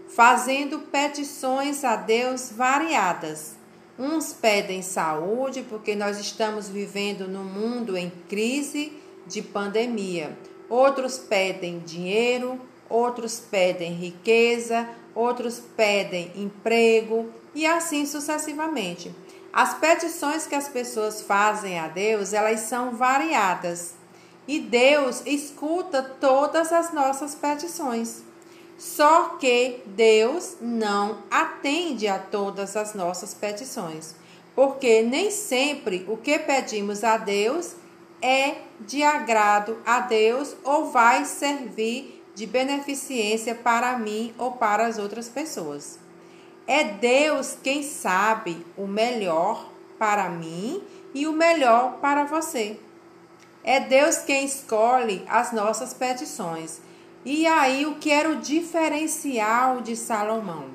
fazendo 0.09 0.81
petições 0.81 1.85
a 1.85 1.95
Deus 1.95 2.51
variadas. 2.51 3.56
Uns 3.99 4.33
pedem 4.33 4.83
saúde, 4.83 5.65
porque 5.69 5.95
nós 5.95 6.19
estamos 6.19 6.69
vivendo 6.69 7.27
num 7.27 7.45
mundo 7.45 7.97
em 7.97 8.11
crise 8.29 8.93
de 9.27 9.41
pandemia. 9.41 10.37
Outros 10.69 11.19
pedem 11.19 11.79
dinheiro, 11.79 12.61
outros 12.91 13.41
pedem 13.41 13.93
riqueza, 13.93 14.87
outros 15.15 15.63
pedem 15.77 16.31
emprego 16.37 17.31
e 17.55 17.65
assim 17.67 18.05
sucessivamente. 18.05 19.15
As 19.51 19.73
petições 19.73 20.47
que 20.47 20.55
as 20.55 20.69
pessoas 20.69 21.23
fazem 21.23 21.79
a 21.79 21.89
Deus, 21.89 22.35
elas 22.35 22.61
são 22.61 22.95
variadas. 22.95 23.95
E 24.47 24.61
Deus 24.61 25.23
escuta 25.25 26.03
todas 26.03 26.71
as 26.71 26.93
nossas 26.93 27.35
petições. 27.35 28.26
Só 28.79 29.37
que 29.41 29.83
Deus 29.87 30.57
não 30.61 31.23
atende 31.31 32.07
a 32.09 32.19
todas 32.19 32.77
as 32.77 32.95
nossas 32.95 33.33
petições, 33.33 34.15
porque 34.55 35.03
nem 35.03 35.31
sempre 35.31 36.05
o 36.09 36.17
que 36.17 36.39
pedimos 36.39 37.03
a 37.03 37.17
Deus 37.17 37.75
é 38.21 38.57
de 38.81 39.03
agrado 39.03 39.79
a 39.85 40.01
Deus 40.01 40.57
ou 40.65 40.91
vai 40.91 41.25
servir 41.25 42.23
de 42.35 42.47
beneficência 42.47 43.55
para 43.55 43.99
mim 43.99 44.35
ou 44.37 44.53
para 44.53 44.87
as 44.87 44.99
outras 44.99 45.29
pessoas. 45.29 45.99
É 46.67 46.85
Deus 46.85 47.57
quem 47.63 47.83
sabe 47.83 48.67
o 48.77 48.87
melhor 48.87 49.71
para 49.99 50.29
mim 50.29 50.83
e 51.15 51.27
o 51.27 51.33
melhor 51.33 51.99
para 52.01 52.25
você. 52.25 52.79
É 53.65 53.81
Deus 53.81 54.19
quem 54.19 54.45
escolhe 54.45 55.25
as 55.29 55.53
nossas 55.53 55.95
petições. 55.95 56.81
E 57.29 57.45
aí, 57.45 57.85
o 57.85 57.97
que 57.97 58.13
era 58.13 58.31
o 58.31 58.37
diferencial 58.37 59.81
de 59.81 59.97
Salomão? 59.97 60.67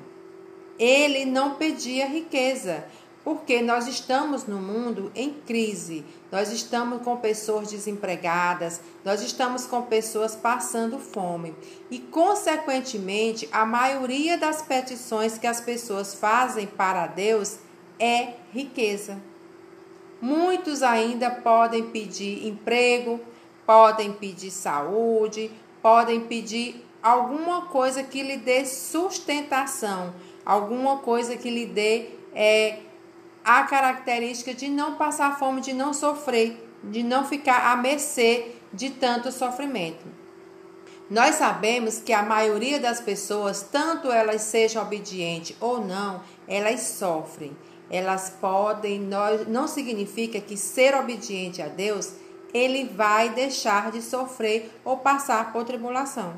Ele 0.77 1.23
não 1.23 1.55
pedia 1.55 2.05
riqueza, 2.05 2.83
porque 3.23 3.61
nós 3.61 3.87
estamos 3.87 4.45
no 4.45 4.57
mundo 4.57 5.13
em 5.15 5.31
crise, 5.31 6.03
nós 6.29 6.51
estamos 6.51 7.03
com 7.03 7.15
pessoas 7.15 7.69
desempregadas, 7.69 8.81
nós 9.05 9.21
estamos 9.21 9.65
com 9.65 9.83
pessoas 9.83 10.35
passando 10.35 10.99
fome. 10.99 11.55
E, 11.89 11.99
consequentemente, 11.99 13.47
a 13.49 13.65
maioria 13.65 14.37
das 14.37 14.61
petições 14.61 15.37
que 15.37 15.47
as 15.47 15.61
pessoas 15.61 16.13
fazem 16.13 16.67
para 16.67 17.07
Deus 17.07 17.59
é 17.97 18.33
riqueza. 18.51 19.21
Muitos 20.21 20.83
ainda 20.83 21.31
podem 21.31 21.83
pedir 21.91 22.45
emprego, 22.45 23.21
podem 23.65 24.11
pedir 24.11 24.51
saúde, 24.51 25.49
podem 25.81 26.21
pedir 26.21 26.85
alguma 27.01 27.63
coisa 27.63 28.03
que 28.03 28.21
lhe 28.21 28.37
dê 28.37 28.65
sustentação, 28.65 30.13
alguma 30.45 30.97
coisa 30.97 31.35
que 31.35 31.49
lhe 31.49 31.65
dê 31.65 32.09
é, 32.33 32.79
a 33.43 33.63
característica 33.63 34.53
de 34.53 34.69
não 34.69 34.95
passar 34.95 35.37
fome, 35.37 35.61
de 35.61 35.73
não 35.73 35.93
sofrer, 35.93 36.69
de 36.83 37.03
não 37.03 37.25
ficar 37.25 37.71
à 37.71 37.75
mercê 37.75 38.51
de 38.73 38.91
tanto 38.91 39.31
sofrimento. 39.31 40.05
Nós 41.09 41.35
sabemos 41.35 41.99
que 41.99 42.13
a 42.13 42.23
maioria 42.23 42.79
das 42.79 43.01
pessoas, 43.01 43.67
tanto 43.69 44.09
elas 44.09 44.43
sejam 44.43 44.81
obedientes 44.81 45.57
ou 45.59 45.85
não, 45.85 46.21
elas 46.47 46.79
sofrem. 46.81 47.51
Elas 47.89 48.29
podem, 48.29 49.01
não 49.49 49.67
significa 49.67 50.39
que 50.39 50.55
ser 50.55 50.95
obediente 50.95 51.61
a 51.61 51.67
Deus 51.67 52.13
ele 52.53 52.85
vai 52.85 53.29
deixar 53.29 53.91
de 53.91 54.01
sofrer 54.01 54.71
ou 54.83 54.97
passar 54.97 55.51
por 55.51 55.63
tribulação. 55.63 56.33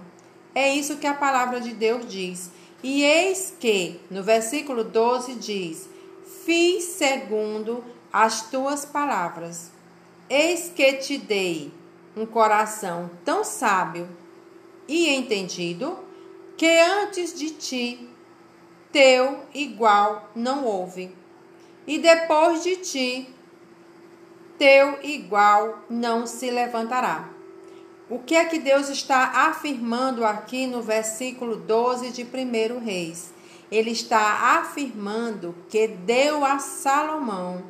É 0.55 0.73
isso 0.73 0.97
que 0.97 1.07
a 1.07 1.13
palavra 1.13 1.59
de 1.59 1.73
Deus 1.73 2.07
diz. 2.07 2.51
E 2.83 3.03
eis 3.03 3.53
que, 3.59 3.99
no 4.09 4.21
versículo 4.21 4.83
12 4.83 5.35
diz: 5.35 5.89
Fiz 6.45 6.83
segundo 6.83 7.83
as 8.11 8.49
tuas 8.49 8.85
palavras. 8.85 9.71
Eis 10.29 10.71
que 10.73 10.93
te 10.93 11.17
dei 11.17 11.71
um 12.15 12.25
coração 12.25 13.09
tão 13.25 13.43
sábio 13.43 14.07
e 14.87 15.09
entendido 15.09 15.97
que 16.57 16.79
antes 16.79 17.33
de 17.33 17.51
ti 17.51 18.09
teu 18.91 19.39
igual 19.53 20.29
não 20.35 20.65
houve, 20.65 21.15
e 21.87 21.97
depois 21.97 22.63
de 22.63 22.75
ti 22.77 23.33
teu 24.57 24.99
igual 25.03 25.83
não 25.89 26.25
se 26.25 26.49
levantará. 26.49 27.29
O 28.09 28.19
que 28.19 28.35
é 28.35 28.45
que 28.45 28.59
Deus 28.59 28.89
está 28.89 29.47
afirmando 29.47 30.25
aqui 30.25 30.67
no 30.67 30.81
versículo 30.81 31.55
12 31.55 32.11
de 32.11 32.23
1 32.23 32.79
Reis? 32.79 33.33
Ele 33.71 33.91
está 33.91 34.59
afirmando 34.59 35.55
que 35.69 35.87
deu 35.87 36.45
a 36.45 36.59
Salomão 36.59 37.63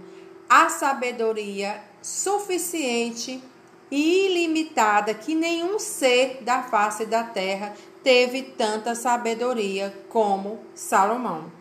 a 0.49 0.69
sabedoria 0.69 1.81
suficiente 2.01 3.41
e 3.89 4.25
ilimitada 4.27 5.13
que 5.13 5.33
nenhum 5.33 5.79
ser 5.79 6.43
da 6.43 6.63
face 6.63 7.05
da 7.05 7.23
terra 7.23 7.73
teve 8.03 8.41
tanta 8.41 8.95
sabedoria 8.95 9.93
como 10.09 10.59
Salomão. 10.75 11.51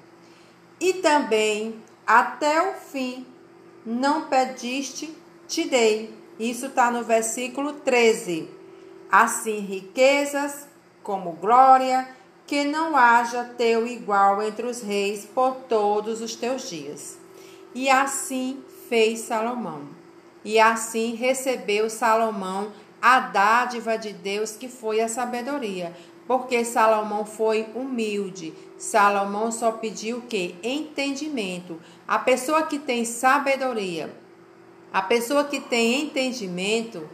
E 0.81 0.95
também, 0.95 1.81
até 2.07 2.71
o 2.71 2.75
fim, 2.75 3.27
não 3.85 4.29
pediste, 4.29 5.17
te 5.49 5.69
dei. 5.69 6.15
Isso 6.39 6.67
está 6.67 6.91
no 6.91 7.05
versículo 7.05 7.75
13. 7.75 8.49
Assim, 9.11 9.59
riquezas 9.59 10.67
como 11.03 11.33
glória, 11.33 12.09
que 12.47 12.65
não 12.65 12.97
haja 12.97 13.45
teu 13.57 13.87
igual 13.87 14.43
entre 14.43 14.67
os 14.67 14.81
reis 14.83 15.25
por 15.25 15.55
todos 15.69 16.21
os 16.21 16.35
teus 16.35 16.69
dias. 16.69 17.19
E 17.75 17.89
assim 17.89 18.63
fez 18.89 19.21
Salomão. 19.21 19.89
E 20.45 20.59
assim 20.59 21.15
recebeu 21.15 21.89
Salomão 21.89 22.73
a 23.01 23.19
dádiva 23.21 23.97
de 23.97 24.13
Deus, 24.13 24.53
que 24.57 24.69
foi 24.69 25.01
a 25.01 25.09
sabedoria. 25.09 25.93
Porque 26.27 26.65
Salomão 26.65 27.25
foi 27.25 27.69
humilde. 27.75 28.55
Salomão 28.79 29.51
só 29.51 29.73
pediu 29.73 30.19
o 30.19 30.23
que? 30.23 30.55
Entendimento. 30.63 31.81
A 32.07 32.19
pessoa 32.19 32.63
que 32.63 32.79
tem 32.79 33.05
sabedoria, 33.05 34.15
a 34.93 35.03
pessoa 35.03 35.45
que 35.45 35.61
tem 35.61 36.03
entendimento, 36.03 37.09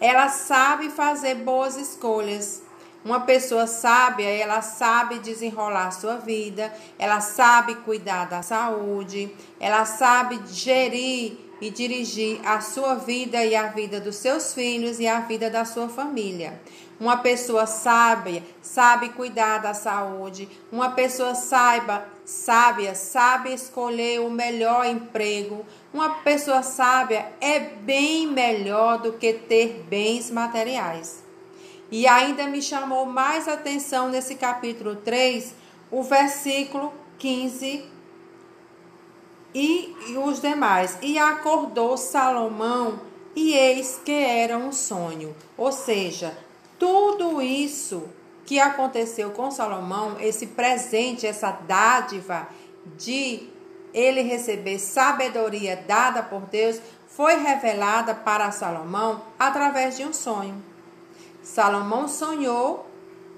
ela 0.00 0.28
sabe 0.28 0.90
fazer 0.90 1.36
boas 1.36 1.76
escolhas. 1.76 2.62
Uma 3.02 3.20
pessoa 3.20 3.66
sábia, 3.66 4.28
ela 4.28 4.60
sabe 4.60 5.20
desenrolar 5.20 5.86
a 5.86 5.90
sua 5.90 6.16
vida, 6.16 6.70
ela 6.98 7.20
sabe 7.20 7.74
cuidar 7.76 8.26
da 8.26 8.42
saúde, 8.42 9.34
ela 9.58 9.86
sabe 9.86 10.38
gerir 10.48 11.38
e 11.62 11.70
dirigir 11.70 12.40
a 12.44 12.60
sua 12.60 12.94
vida 12.96 13.42
e 13.44 13.54
a 13.56 13.68
vida 13.68 14.00
dos 14.00 14.16
seus 14.16 14.52
filhos 14.52 14.98
e 14.98 15.06
a 15.06 15.20
vida 15.20 15.48
da 15.48 15.64
sua 15.64 15.88
família. 15.88 16.60
Uma 17.00 17.16
pessoa 17.16 17.64
sábia 17.66 18.44
sabe 18.60 19.08
cuidar 19.08 19.56
da 19.56 19.72
saúde. 19.72 20.46
Uma 20.70 20.90
pessoa 20.90 21.34
saiba, 21.34 22.06
sábia 22.26 22.94
sabe 22.94 23.54
escolher 23.54 24.20
o 24.20 24.28
melhor 24.28 24.84
emprego. 24.84 25.64
Uma 25.94 26.16
pessoa 26.16 26.62
sábia 26.62 27.32
é 27.40 27.58
bem 27.58 28.26
melhor 28.26 28.98
do 28.98 29.14
que 29.14 29.32
ter 29.32 29.82
bens 29.88 30.30
materiais. 30.30 31.24
E 31.90 32.06
ainda 32.06 32.46
me 32.46 32.60
chamou 32.60 33.06
mais 33.06 33.48
atenção 33.48 34.10
nesse 34.10 34.34
capítulo 34.34 34.94
3, 34.96 35.54
o 35.90 36.02
versículo 36.02 36.92
15 37.18 37.82
e, 39.54 39.96
e 40.06 40.18
os 40.18 40.38
demais. 40.40 40.98
E 41.00 41.18
acordou 41.18 41.96
Salomão, 41.96 43.00
e 43.34 43.54
eis 43.54 43.98
que 44.04 44.12
era 44.12 44.58
um 44.58 44.70
sonho. 44.70 45.34
Ou 45.56 45.72
seja, 45.72 46.36
tudo 46.80 47.42
isso 47.42 48.08
que 48.46 48.58
aconteceu 48.58 49.30
com 49.30 49.50
Salomão, 49.50 50.16
esse 50.18 50.48
presente, 50.48 51.26
essa 51.26 51.52
dádiva 51.52 52.48
de 52.96 53.48
ele 53.92 54.22
receber 54.22 54.78
sabedoria 54.78 55.76
dada 55.86 56.22
por 56.22 56.40
Deus, 56.46 56.80
foi 57.06 57.36
revelada 57.36 58.14
para 58.14 58.50
Salomão 58.50 59.22
através 59.38 59.96
de 59.96 60.04
um 60.04 60.12
sonho. 60.12 60.64
Salomão 61.42 62.08
sonhou 62.08 62.86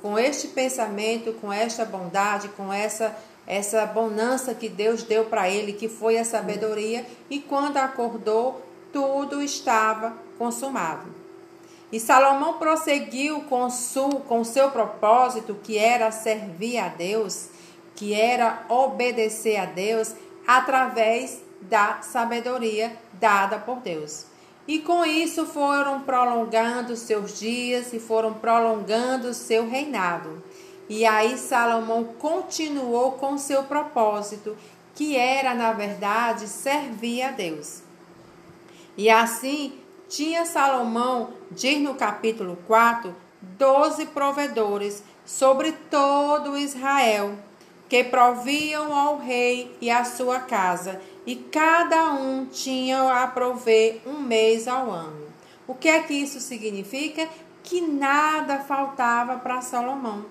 com 0.01 0.19
este 0.19 0.49
pensamento, 0.49 1.33
com 1.35 1.53
esta 1.53 1.85
bondade, 1.85 2.49
com 2.51 2.73
essa 2.73 3.15
essa 3.45 3.85
bonança 3.85 4.55
que 4.55 4.69
Deus 4.69 5.03
deu 5.03 5.25
para 5.25 5.51
ele, 5.51 5.73
que 5.73 5.89
foi 5.89 6.17
a 6.17 6.25
sabedoria, 6.25 7.05
e 7.29 7.41
quando 7.41 7.77
acordou, 7.77 8.65
tudo 8.93 9.43
estava 9.43 10.17
consumado. 10.39 11.22
E 11.93 12.01
Salomão 12.01 12.55
prosseguiu 12.55 13.43
com, 13.43 13.69
com 14.27 14.45
seu 14.45 14.71
propósito, 14.71 15.59
que 15.63 15.77
era 15.77 16.11
servir 16.11 16.79
a 16.79 16.89
Deus, 16.89 17.51
que 17.95 18.15
era 18.15 18.65
obedecer 18.71 19.59
a 19.59 19.67
Deus, 19.67 20.15
através 20.47 21.43
da 21.61 22.01
sabedoria 22.01 22.97
dada 23.13 23.59
por 23.59 23.81
Deus. 23.81 24.25
E 24.67 24.79
com 24.79 25.05
isso 25.05 25.45
foram 25.45 26.01
prolongando 26.01 26.97
seus 26.97 27.39
dias 27.39 27.93
e 27.93 28.01
foram 28.01 28.33
prolongando 28.33 29.35
seu 29.35 29.69
reinado. 29.69 30.43
E 30.89 31.05
aí 31.05 31.37
Salomão 31.37 32.05
continuou 32.05 33.13
com 33.13 33.37
seu 33.37 33.65
propósito, 33.65 34.57
que 34.95 35.17
era, 35.17 35.55
na 35.55 35.73
verdade, 35.73 36.49
servir 36.49 37.23
a 37.23 37.31
Deus. 37.31 37.83
E 38.97 39.11
assim 39.11 39.82
tinha 40.13 40.45
Salomão, 40.45 41.31
diz 41.51 41.81
no 41.81 41.95
capítulo 41.95 42.59
4, 42.67 43.17
doze 43.41 44.05
provedores 44.05 45.03
sobre 45.25 45.73
todo 45.73 46.59
Israel, 46.59 47.35
que 47.89 48.05
proviam 48.05 48.95
ao 48.95 49.17
rei 49.17 49.75
e 49.81 49.91
à 49.91 50.05
sua 50.05 50.41
casa, 50.41 51.01
e 51.25 51.35
cada 51.35 52.13
um 52.13 52.45
tinha 52.45 53.23
a 53.23 53.27
prover 53.27 54.03
um 54.05 54.21
mês 54.21 54.69
ao 54.69 54.91
ano. 54.91 55.29
O 55.67 55.75
que 55.75 55.89
é 55.89 56.03
que 56.03 56.13
isso 56.13 56.41
significa? 56.41 57.27
Que 57.63 57.81
nada 57.81 58.59
faltava 58.59 59.39
para 59.39 59.63
Salomão. 59.63 60.27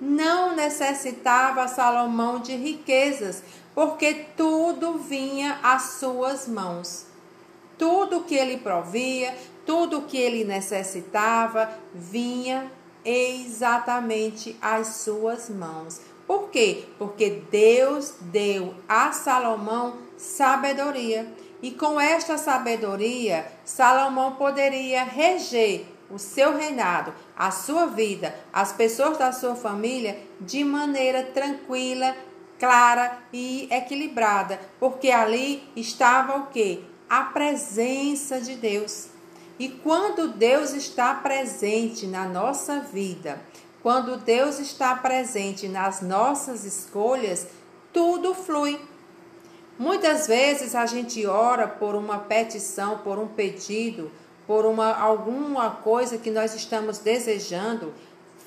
Não 0.00 0.56
necessitava 0.56 1.68
Salomão 1.68 2.40
de 2.40 2.56
riquezas, 2.56 3.44
porque 3.76 4.26
tudo 4.36 4.98
vinha 4.98 5.60
às 5.62 5.82
suas 6.00 6.48
mãos. 6.48 7.11
Tudo 7.82 8.22
que 8.22 8.36
ele 8.36 8.58
provia, 8.58 9.36
tudo 9.66 10.02
que 10.02 10.16
ele 10.16 10.44
necessitava, 10.44 11.68
vinha 11.92 12.70
exatamente 13.04 14.56
às 14.62 14.86
suas 14.98 15.50
mãos. 15.50 16.00
Por 16.24 16.48
quê? 16.50 16.84
Porque 16.96 17.42
Deus 17.50 18.14
deu 18.20 18.72
a 18.88 19.10
Salomão 19.10 19.96
sabedoria. 20.16 21.26
E 21.60 21.72
com 21.72 22.00
esta 22.00 22.38
sabedoria, 22.38 23.50
Salomão 23.64 24.36
poderia 24.36 25.02
reger 25.02 25.84
o 26.08 26.20
seu 26.20 26.56
reinado, 26.56 27.12
a 27.36 27.50
sua 27.50 27.86
vida, 27.86 28.32
as 28.52 28.72
pessoas 28.72 29.18
da 29.18 29.32
sua 29.32 29.56
família 29.56 30.20
de 30.40 30.62
maneira 30.62 31.24
tranquila, 31.24 32.14
clara 32.60 33.18
e 33.32 33.66
equilibrada, 33.72 34.60
porque 34.78 35.10
ali 35.10 35.68
estava 35.74 36.36
o 36.36 36.46
que? 36.46 36.91
A 37.12 37.24
presença 37.24 38.40
de 38.40 38.54
Deus. 38.54 39.08
E 39.58 39.68
quando 39.68 40.28
Deus 40.28 40.72
está 40.72 41.12
presente 41.12 42.06
na 42.06 42.26
nossa 42.26 42.80
vida, 42.80 43.38
quando 43.82 44.16
Deus 44.16 44.58
está 44.58 44.94
presente 44.94 45.68
nas 45.68 46.00
nossas 46.00 46.64
escolhas, 46.64 47.46
tudo 47.92 48.34
flui. 48.34 48.80
Muitas 49.78 50.26
vezes 50.26 50.74
a 50.74 50.86
gente 50.86 51.26
ora 51.26 51.68
por 51.68 51.94
uma 51.94 52.16
petição, 52.16 53.00
por 53.00 53.18
um 53.18 53.28
pedido, 53.28 54.10
por 54.46 54.64
uma 54.64 54.96
alguma 54.96 55.68
coisa 55.68 56.16
que 56.16 56.30
nós 56.30 56.54
estamos 56.54 56.96
desejando, 56.96 57.92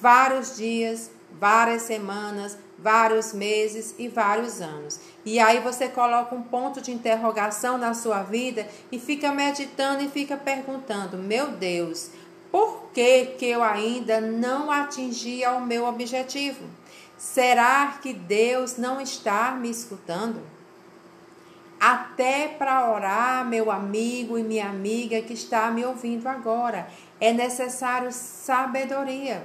vários 0.02 0.56
dias, 0.56 1.12
várias 1.40 1.84
semanas, 1.84 2.58
vários 2.78 3.34
meses 3.34 3.96
e 3.98 4.08
vários 4.08 4.62
anos. 4.62 5.00
E 5.26 5.40
aí 5.40 5.60
você 5.60 5.88
coloca 5.88 6.36
um 6.36 6.42
ponto 6.44 6.82
de 6.82 6.92
interrogação 6.92 7.78
na 7.78 7.94
sua 7.94 8.24
vida 8.24 8.68
e 8.92 9.00
fica 9.00 9.32
meditando 9.32 10.04
e 10.04 10.10
fica 10.10 10.38
perguntando: 10.38 11.18
"Meu 11.18 11.48
Deus, 11.52 12.12
por 12.52 12.90
que, 12.94 13.26
que 13.38 13.46
eu 13.46 13.64
ainda 13.64 14.22
não 14.22 14.72
atingi 14.72 15.44
ao 15.44 15.60
meu 15.60 15.86
objetivo? 15.86 16.64
Será 17.18 17.98
que 18.02 18.14
Deus 18.14 18.78
não 18.78 19.02
está 19.02 19.52
me 19.52 19.70
escutando? 19.70 20.42
Até 21.80 22.48
para 22.48 22.92
orar, 22.92 23.46
meu 23.46 23.70
amigo 23.70 24.38
e 24.38 24.44
minha 24.44 24.70
amiga 24.70 25.22
que 25.22 25.34
está 25.34 25.70
me 25.70 25.84
ouvindo 25.86 26.28
agora, 26.28 26.88
é 27.20 27.34
necessário 27.34 28.12
sabedoria. 28.12 29.44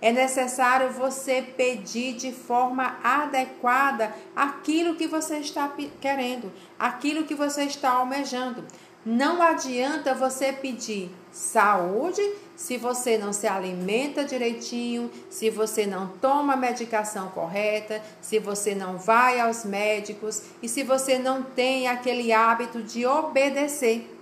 É 0.00 0.12
necessário 0.12 0.90
você 0.90 1.40
pedir 1.40 2.14
de 2.14 2.32
forma 2.32 2.98
adequada 3.02 4.14
aquilo 4.34 4.94
que 4.94 5.06
você 5.06 5.38
está 5.38 5.72
querendo, 6.00 6.52
aquilo 6.78 7.24
que 7.24 7.34
você 7.34 7.64
está 7.64 7.90
almejando. 7.90 8.64
Não 9.04 9.40
adianta 9.40 10.14
você 10.14 10.52
pedir 10.52 11.14
saúde 11.30 12.20
se 12.56 12.76
você 12.76 13.16
não 13.16 13.32
se 13.32 13.46
alimenta 13.46 14.24
direitinho, 14.24 15.10
se 15.30 15.48
você 15.48 15.86
não 15.86 16.08
toma 16.08 16.54
a 16.54 16.56
medicação 16.56 17.28
correta, 17.28 18.02
se 18.20 18.38
você 18.38 18.74
não 18.74 18.98
vai 18.98 19.38
aos 19.38 19.64
médicos 19.64 20.42
e 20.60 20.68
se 20.68 20.82
você 20.82 21.18
não 21.18 21.42
tem 21.42 21.86
aquele 21.86 22.32
hábito 22.32 22.82
de 22.82 23.06
obedecer. 23.06 24.12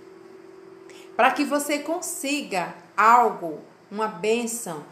Para 1.15 1.31
que 1.31 1.43
você 1.43 1.79
consiga 1.79 2.75
algo, 2.95 3.61
uma 3.89 4.07
bênção, 4.07 4.83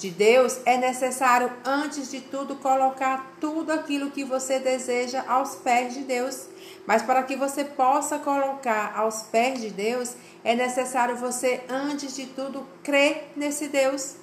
de 0.00 0.10
Deus, 0.10 0.58
é 0.64 0.78
necessário, 0.78 1.52
antes 1.62 2.10
de 2.10 2.22
tudo, 2.22 2.56
colocar 2.56 3.36
tudo 3.38 3.70
aquilo 3.70 4.10
que 4.10 4.24
você 4.24 4.58
deseja 4.58 5.22
aos 5.28 5.56
pés 5.56 5.92
de 5.92 6.00
Deus. 6.00 6.46
Mas 6.86 7.02
para 7.02 7.22
que 7.22 7.36
você 7.36 7.64
possa 7.64 8.18
colocar 8.18 8.94
aos 8.96 9.24
pés 9.24 9.60
de 9.60 9.68
Deus, 9.68 10.14
é 10.42 10.54
necessário 10.54 11.16
você, 11.16 11.62
antes 11.68 12.16
de 12.16 12.24
tudo, 12.24 12.66
crer 12.82 13.30
nesse 13.36 13.68
Deus 13.68 14.16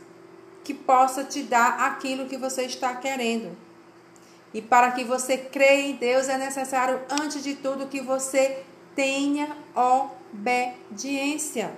que 0.63 0.73
possa 0.73 1.23
te 1.23 1.43
dar 1.43 1.79
aquilo 1.85 2.25
que 2.25 2.37
você 2.37 2.63
está 2.63 2.95
querendo. 2.95 3.55
E 4.51 4.63
para 4.63 4.91
que 4.91 5.03
você 5.03 5.37
creia 5.37 5.91
em 5.91 5.93
Deus, 5.93 6.27
é 6.27 6.39
necessário, 6.39 7.01
antes 7.21 7.43
de 7.43 7.53
tudo, 7.53 7.85
que 7.85 8.01
você 8.01 8.63
tenha 8.95 9.55
obediência. 10.33 11.71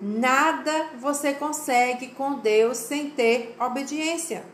Nada 0.00 0.90
você 0.98 1.34
consegue 1.34 2.08
com 2.08 2.38
Deus 2.38 2.78
sem 2.78 3.10
ter 3.10 3.54
obediência. 3.60 4.44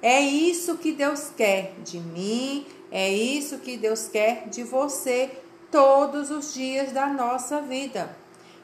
É 0.00 0.20
isso 0.20 0.78
que 0.78 0.92
Deus 0.92 1.30
quer 1.36 1.74
de 1.84 1.98
mim, 2.00 2.66
é 2.90 3.10
isso 3.12 3.58
que 3.58 3.76
Deus 3.76 4.08
quer 4.08 4.48
de 4.48 4.62
você 4.62 5.30
todos 5.70 6.30
os 6.30 6.54
dias 6.54 6.90
da 6.92 7.06
nossa 7.06 7.60
vida. 7.60 8.16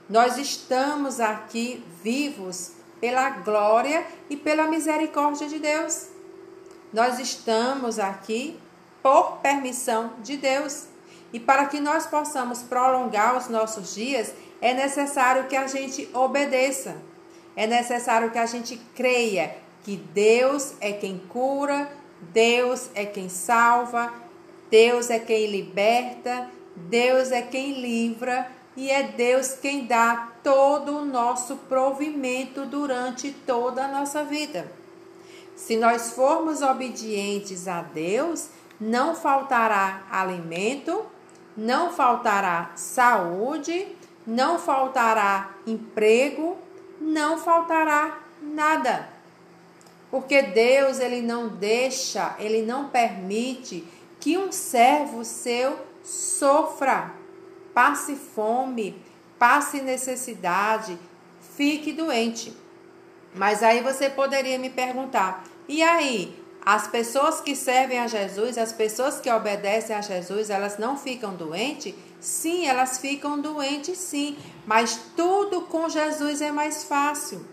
Nós 0.08 0.38
estamos 0.38 1.20
aqui 1.20 1.84
vivos 2.02 2.72
pela 3.00 3.28
glória 3.30 4.06
e 4.30 4.36
pela 4.36 4.66
misericórdia 4.66 5.46
de 5.46 5.58
Deus. 5.58 6.08
Nós 6.92 7.18
estamos 7.18 7.98
aqui 7.98 8.58
por 9.02 9.38
permissão 9.38 10.14
de 10.22 10.36
Deus. 10.36 10.86
E 11.36 11.38
para 11.38 11.66
que 11.66 11.78
nós 11.78 12.06
possamos 12.06 12.62
prolongar 12.62 13.36
os 13.36 13.50
nossos 13.50 13.94
dias, 13.94 14.32
é 14.58 14.72
necessário 14.72 15.44
que 15.44 15.54
a 15.54 15.66
gente 15.66 16.08
obedeça. 16.14 16.96
É 17.54 17.66
necessário 17.66 18.30
que 18.30 18.38
a 18.38 18.46
gente 18.46 18.80
creia 18.94 19.54
que 19.82 19.98
Deus 19.98 20.72
é 20.80 20.92
quem 20.92 21.18
cura, 21.28 21.92
Deus 22.32 22.88
é 22.94 23.04
quem 23.04 23.28
salva, 23.28 24.14
Deus 24.70 25.10
é 25.10 25.18
quem 25.18 25.48
liberta, 25.48 26.48
Deus 26.74 27.30
é 27.30 27.42
quem 27.42 27.82
livra 27.82 28.50
e 28.74 28.90
é 28.90 29.02
Deus 29.02 29.52
quem 29.60 29.84
dá 29.84 30.32
todo 30.42 30.96
o 30.96 31.04
nosso 31.04 31.56
provimento 31.68 32.64
durante 32.64 33.30
toda 33.30 33.84
a 33.84 33.88
nossa 33.88 34.24
vida. 34.24 34.72
Se 35.54 35.76
nós 35.76 36.14
formos 36.14 36.62
obedientes 36.62 37.68
a 37.68 37.82
Deus, 37.82 38.48
não 38.80 39.14
faltará 39.14 40.06
alimento, 40.10 41.04
não 41.56 41.92
faltará 41.92 42.72
saúde, 42.74 43.88
não 44.26 44.58
faltará 44.58 45.54
emprego, 45.66 46.58
não 47.00 47.38
faltará 47.38 48.18
nada. 48.42 49.08
Porque 50.10 50.42
Deus, 50.42 51.00
ele 51.00 51.20
não 51.20 51.48
deixa, 51.48 52.34
ele 52.38 52.62
não 52.62 52.88
permite 52.88 53.86
que 54.20 54.36
um 54.36 54.52
servo 54.52 55.24
seu 55.24 55.78
sofra, 56.02 57.12
passe 57.74 58.14
fome, 58.14 59.02
passe 59.38 59.80
necessidade, 59.80 60.98
fique 61.56 61.92
doente. 61.92 62.52
Mas 63.34 63.62
aí 63.62 63.82
você 63.82 64.08
poderia 64.08 64.58
me 64.58 64.70
perguntar: 64.70 65.44
e 65.68 65.82
aí? 65.82 66.45
As 66.66 66.88
pessoas 66.88 67.40
que 67.40 67.54
servem 67.54 68.00
a 68.00 68.08
Jesus, 68.08 68.58
as 68.58 68.72
pessoas 68.72 69.20
que 69.20 69.30
obedecem 69.30 69.94
a 69.94 70.00
Jesus, 70.00 70.50
elas 70.50 70.78
não 70.78 70.98
ficam 70.98 71.32
doentes? 71.32 71.94
Sim, 72.20 72.66
elas 72.66 72.98
ficam 72.98 73.40
doentes, 73.40 73.96
sim, 73.98 74.36
mas 74.66 74.98
tudo 75.16 75.60
com 75.60 75.88
Jesus 75.88 76.42
é 76.42 76.50
mais 76.50 76.82
fácil. 76.82 77.46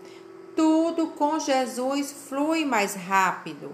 tudo 0.56 1.08
com 1.08 1.38
Jesus 1.38 2.12
flui 2.28 2.64
mais 2.64 2.94
rápido. 2.94 3.72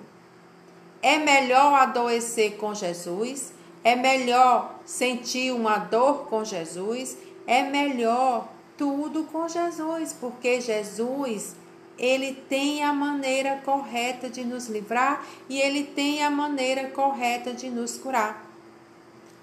É 1.02 1.18
melhor 1.18 1.74
adoecer 1.74 2.56
com 2.56 2.74
Jesus, 2.74 3.52
é 3.82 3.96
melhor 3.96 4.78
sentir 4.84 5.52
uma 5.52 5.78
dor 5.78 6.26
com 6.26 6.44
Jesus, 6.44 7.16
é 7.46 7.62
melhor 7.62 8.48
tudo 8.76 9.24
com 9.24 9.48
Jesus, 9.48 10.14
porque 10.18 10.60
Jesus 10.60 11.54
ele 12.00 12.32
tem 12.48 12.82
a 12.82 12.94
maneira 12.94 13.60
correta 13.62 14.30
de 14.30 14.42
nos 14.42 14.68
livrar 14.68 15.22
e 15.50 15.60
ele 15.60 15.84
tem 15.84 16.24
a 16.24 16.30
maneira 16.30 16.88
correta 16.88 17.52
de 17.52 17.68
nos 17.68 17.98
curar. 17.98 18.48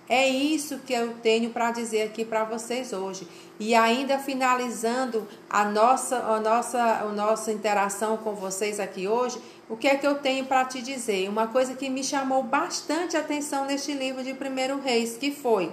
É 0.10 0.28
isso 0.28 0.80
que 0.80 0.94
eu 0.94 1.16
tenho 1.16 1.52
para 1.52 1.70
dizer 1.70 2.02
aqui 2.02 2.26
para 2.26 2.46
vocês 2.46 2.94
hoje. 2.94 3.28
E 3.60 3.76
ainda 3.76 4.18
finalizando 4.18 5.28
a 5.50 5.66
nossa, 5.66 6.18
a, 6.18 6.40
nossa, 6.40 6.82
a 6.82 7.06
nossa 7.10 7.52
interação 7.52 8.18
com 8.18 8.34
vocês 8.34 8.80
aqui 8.80 9.08
hoje, 9.08 9.40
o 9.70 9.76
que 9.76 9.88
é 9.88 9.96
que 9.96 10.08
eu 10.08 10.16
tenho 10.16 10.46
para 10.46 10.66
te 10.66 10.82
dizer? 10.82 11.30
Uma 11.30 11.48
coisa 11.48 11.76
que 11.76 11.90
me 11.90 12.04
chamou 12.04 12.42
bastante 12.42 13.18
atenção 13.18 13.66
neste 13.66 13.94
livro 13.94 14.24
de 14.24 14.32
1 14.32 14.82
Reis, 14.82 15.18
que 15.18 15.30
foi, 15.30 15.72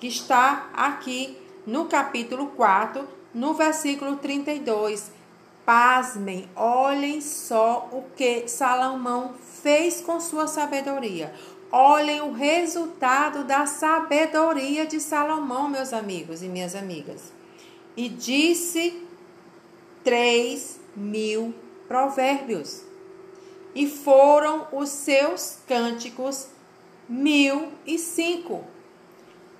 que 0.00 0.08
está 0.08 0.70
aqui 0.72 1.36
no 1.66 1.84
capítulo 1.84 2.48
4, 2.56 3.06
no 3.34 3.52
versículo 3.54 4.16
32 4.16 5.13
Pasmem, 5.64 6.48
olhem 6.54 7.20
só 7.22 7.88
o 7.90 8.04
que 8.14 8.46
Salomão 8.48 9.34
fez 9.62 10.00
com 10.00 10.20
sua 10.20 10.46
sabedoria. 10.46 11.34
Olhem 11.72 12.20
o 12.20 12.32
resultado 12.32 13.44
da 13.44 13.64
sabedoria 13.64 14.86
de 14.86 15.00
Salomão, 15.00 15.68
meus 15.68 15.92
amigos 15.92 16.42
e 16.42 16.48
minhas 16.48 16.74
amigas. 16.74 17.32
E 17.96 18.08
disse 18.08 19.02
três 20.04 20.78
mil 20.94 21.54
provérbios. 21.88 22.82
E 23.74 23.88
foram 23.88 24.68
os 24.70 24.90
seus 24.90 25.58
cânticos 25.66 26.46
mil 27.08 27.72
e 27.86 27.98
cinco. 27.98 28.64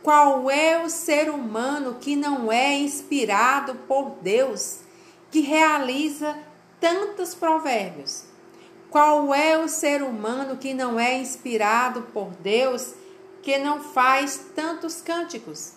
Qual 0.02 0.50
é 0.50 0.84
o 0.84 0.90
ser 0.90 1.30
humano 1.30 1.96
que 1.98 2.14
não 2.14 2.52
é 2.52 2.74
inspirado 2.74 3.74
por 3.88 4.10
Deus? 4.20 4.83
Que 5.34 5.40
realiza 5.40 6.38
tantos 6.78 7.34
provérbios? 7.34 8.22
Qual 8.88 9.34
é 9.34 9.58
o 9.58 9.66
ser 9.66 10.00
humano 10.00 10.56
que 10.56 10.72
não 10.72 11.00
é 11.00 11.18
inspirado 11.18 12.02
por 12.12 12.30
Deus, 12.36 12.94
que 13.42 13.58
não 13.58 13.82
faz 13.82 14.52
tantos 14.54 15.00
cânticos? 15.00 15.72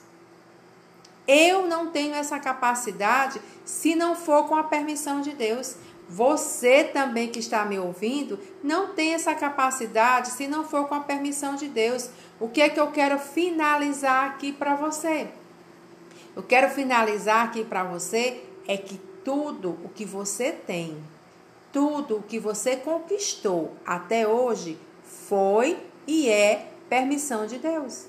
Eu 1.27 1.65
não 1.65 1.87
tenho 1.87 2.13
essa 2.13 2.39
capacidade 2.39 3.41
se 3.65 3.95
não 3.95 4.15
for 4.15 4.47
com 4.47 4.55
a 4.55 4.63
permissão 4.63 5.21
de 5.21 5.31
Deus. 5.31 5.75
Você 6.07 6.83
também 6.83 7.29
que 7.29 7.39
está 7.39 7.65
me 7.65 7.79
ouvindo 7.79 8.39
não 8.63 8.89
tem 8.89 9.15
essa 9.15 9.33
capacidade 9.33 10.29
se 10.29 10.47
não 10.47 10.63
for 10.63 10.87
com 10.87 10.93
a 10.93 10.99
permissão 10.99 11.55
de 11.55 11.67
Deus. 11.67 12.11
O 12.39 12.47
que 12.47 12.61
é 12.61 12.69
que 12.69 12.79
eu 12.79 12.91
quero 12.91 13.17
finalizar 13.17 14.27
aqui 14.27 14.53
para 14.53 14.75
você? 14.75 15.27
Eu 16.35 16.43
quero 16.43 16.69
finalizar 16.69 17.43
aqui 17.43 17.65
para 17.65 17.83
você 17.83 18.43
é 18.67 18.77
que 18.77 19.07
tudo 19.27 19.77
o 19.83 19.89
que 19.89 20.05
você 20.05 20.53
tem, 20.53 21.03
tudo 21.73 22.15
o 22.15 22.23
que 22.23 22.39
você 22.39 22.77
conquistou 22.77 23.75
até 23.85 24.25
hoje 24.25 24.79
foi 25.03 25.85
e 26.07 26.29
é 26.29 26.71
permissão 26.87 27.45
de 27.45 27.57
Deus. 27.57 28.05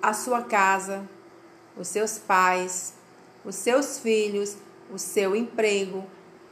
A 0.00 0.14
sua 0.14 0.40
casa, 0.40 1.06
os 1.76 1.88
seus 1.88 2.16
pais, 2.16 2.94
os 3.44 3.56
seus 3.56 3.98
filhos, 3.98 4.56
o 4.90 4.98
seu 4.98 5.36
emprego, 5.36 6.02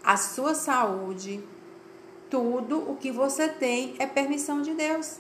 a 0.04 0.18
sua 0.18 0.54
saúde, 0.54 1.42
tudo 2.28 2.90
o 2.90 2.96
que 2.96 3.10
você 3.10 3.48
tem 3.48 3.94
é 3.98 4.06
permissão 4.06 4.60
de 4.60 4.74
Deus. 4.74 5.16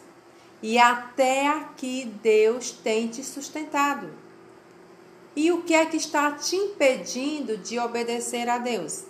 E 0.62 0.78
até 0.78 1.46
aqui 1.48 2.12
Deus 2.22 2.72
tem 2.72 3.08
te 3.08 3.24
sustentado. 3.24 4.23
E 5.36 5.50
o 5.50 5.62
que 5.62 5.74
é 5.74 5.84
que 5.84 5.96
está 5.96 6.30
te 6.32 6.54
impedindo 6.54 7.56
de 7.56 7.78
obedecer 7.78 8.48
a 8.48 8.58
Deus? 8.58 9.04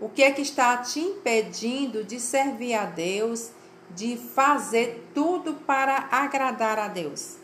O 0.00 0.08
que 0.08 0.22
é 0.22 0.30
que 0.30 0.42
está 0.42 0.76
te 0.78 1.00
impedindo 1.00 2.04
de 2.04 2.18
servir 2.20 2.74
a 2.74 2.84
Deus, 2.84 3.50
de 3.90 4.16
fazer 4.16 5.10
tudo 5.14 5.54
para 5.54 6.08
agradar 6.10 6.78
a 6.78 6.88
Deus? 6.88 7.36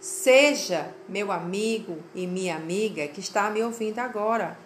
Seja 0.00 0.94
meu 1.08 1.30
amigo 1.30 1.98
e 2.14 2.26
minha 2.26 2.56
amiga 2.56 3.06
que 3.06 3.20
está 3.20 3.50
me 3.50 3.62
ouvindo 3.62 3.98
agora, 3.98 4.58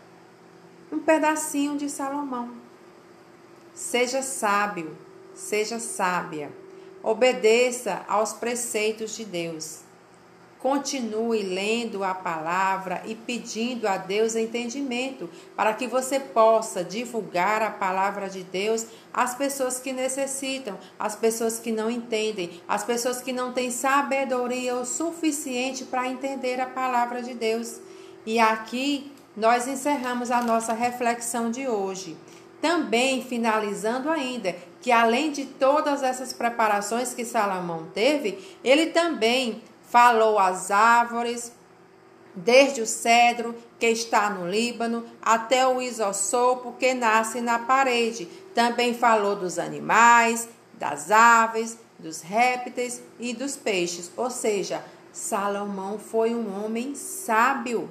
um 0.92 1.00
pedacinho 1.00 1.76
de 1.76 1.90
Salomão. 1.90 2.50
Seja 3.74 4.22
sábio, 4.22 4.96
seja 5.34 5.80
sábia, 5.80 6.52
obedeça 7.02 8.04
aos 8.06 8.32
preceitos 8.32 9.16
de 9.16 9.24
Deus. 9.24 9.80
Continue 10.64 11.42
lendo 11.42 12.02
a 12.02 12.14
palavra 12.14 13.02
e 13.04 13.14
pedindo 13.14 13.86
a 13.86 13.98
Deus 13.98 14.34
entendimento 14.34 15.28
para 15.54 15.74
que 15.74 15.86
você 15.86 16.18
possa 16.18 16.82
divulgar 16.82 17.60
a 17.60 17.70
palavra 17.70 18.30
de 18.30 18.42
Deus 18.42 18.86
às 19.12 19.34
pessoas 19.34 19.78
que 19.78 19.92
necessitam, 19.92 20.78
às 20.98 21.14
pessoas 21.14 21.58
que 21.58 21.70
não 21.70 21.90
entendem, 21.90 22.62
às 22.66 22.82
pessoas 22.82 23.20
que 23.20 23.30
não 23.30 23.52
têm 23.52 23.70
sabedoria 23.70 24.74
o 24.74 24.86
suficiente 24.86 25.84
para 25.84 26.08
entender 26.08 26.58
a 26.58 26.66
palavra 26.66 27.22
de 27.22 27.34
Deus. 27.34 27.78
E 28.24 28.38
aqui 28.38 29.12
nós 29.36 29.68
encerramos 29.68 30.30
a 30.30 30.40
nossa 30.40 30.72
reflexão 30.72 31.50
de 31.50 31.68
hoje. 31.68 32.16
Também 32.62 33.22
finalizando 33.22 34.08
ainda 34.08 34.56
que 34.80 34.90
além 34.90 35.30
de 35.30 35.44
todas 35.44 36.02
essas 36.02 36.32
preparações 36.32 37.12
que 37.12 37.22
Salomão 37.22 37.86
teve, 37.92 38.38
ele 38.64 38.86
também 38.86 39.60
Falou 39.94 40.40
às 40.40 40.72
árvores, 40.72 41.52
desde 42.34 42.82
o 42.82 42.86
cedro 42.86 43.54
que 43.78 43.86
está 43.86 44.28
no 44.28 44.50
Líbano 44.50 45.06
até 45.22 45.64
o 45.68 45.80
isossopo 45.80 46.72
que 46.72 46.92
nasce 46.94 47.40
na 47.40 47.60
parede. 47.60 48.26
Também 48.52 48.92
falou 48.92 49.36
dos 49.36 49.56
animais, 49.56 50.48
das 50.72 51.12
aves, 51.12 51.78
dos 51.96 52.22
répteis 52.22 53.04
e 53.20 53.32
dos 53.32 53.54
peixes. 53.54 54.10
Ou 54.16 54.30
seja, 54.30 54.84
Salomão 55.12 55.96
foi 55.96 56.34
um 56.34 56.64
homem 56.64 56.96
sábio. 56.96 57.88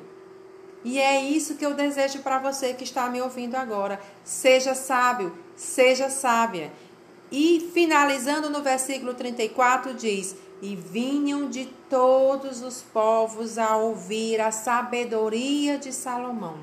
E 0.83 0.99
é 0.99 1.23
isso 1.23 1.55
que 1.55 1.65
eu 1.65 1.73
desejo 1.73 2.19
para 2.19 2.37
você 2.37 2.73
que 2.73 2.83
está 2.83 3.07
me 3.07 3.21
ouvindo 3.21 3.55
agora. 3.55 3.97
Seja 4.25 4.75
sábio, 4.75 5.33
seja 5.55 6.09
sábia. 6.09 6.69
E 7.31 7.71
finalizando 7.73 8.49
no 8.49 8.61
versículo 8.61 9.13
34 9.13 9.93
diz: 9.93 10.35
e 10.63 10.77
vinham 10.77 11.49
de 11.49 11.65
todos 11.89 12.61
os 12.61 12.81
povos 12.81 13.57
a 13.57 13.75
ouvir 13.75 14.39
a 14.39 14.49
sabedoria 14.49 15.77
de 15.77 15.91
Salomão, 15.91 16.57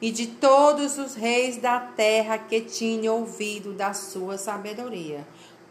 e 0.00 0.12
de 0.12 0.28
todos 0.28 0.98
os 0.98 1.16
reis 1.16 1.56
da 1.56 1.80
terra 1.80 2.38
que 2.38 2.60
tinham 2.60 3.16
ouvido 3.16 3.72
da 3.72 3.92
sua 3.92 4.38
sabedoria. 4.38 5.26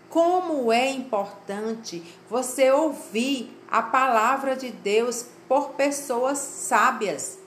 Como 0.10 0.74
é 0.74 0.92
importante 0.92 2.04
você 2.30 2.70
ouvir 2.70 3.58
a 3.72 3.82
palavra 3.82 4.58
de 4.58 4.70
Deus 4.70 5.28
por 5.48 5.70
pessoas 5.70 6.40
sábias. 6.40 7.40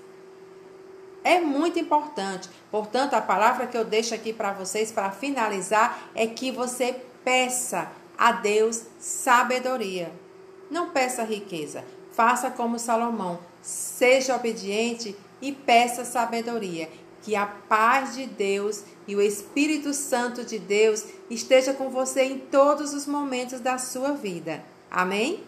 É 1.22 1.40
muito 1.40 1.79
importante. 1.79 2.48
Portanto, 2.70 3.12
a 3.12 3.20
palavra 3.20 3.66
que 3.66 3.76
eu 3.76 3.85
deixo 3.85 4.14
aqui 4.14 4.33
para 4.33 4.52
vocês 4.52 4.90
para 4.90 5.11
finalizar 5.11 6.09
é 6.14 6.26
que 6.26 6.50
você 6.50 7.05
peça 7.22 7.90
a 8.18 8.33
Deus 8.33 8.83
sabedoria. 8.98 10.12
Não 10.70 10.90
peça 10.90 11.22
riqueza, 11.22 11.85
faça 12.12 12.50
como 12.50 12.79
Salomão, 12.79 13.38
seja 13.62 14.35
obediente 14.35 15.16
e 15.40 15.52
peça 15.52 16.05
sabedoria. 16.05 16.88
Que 17.22 17.35
a 17.35 17.46
paz 17.46 18.14
de 18.14 18.26
Deus 18.26 18.85
e 19.07 19.16
o 19.16 19.20
Espírito 19.20 19.92
Santo 19.92 20.44
de 20.44 20.59
Deus 20.59 21.05
esteja 21.29 21.74
com 21.74 21.90
você 21.90 22.22
em 22.22 22.38
todos 22.38 22.94
os 22.94 23.07
momentos 23.07 23.61
da 23.61 23.79
sua 23.79 24.12
vida. 24.12 24.64
Amém? 24.90 25.42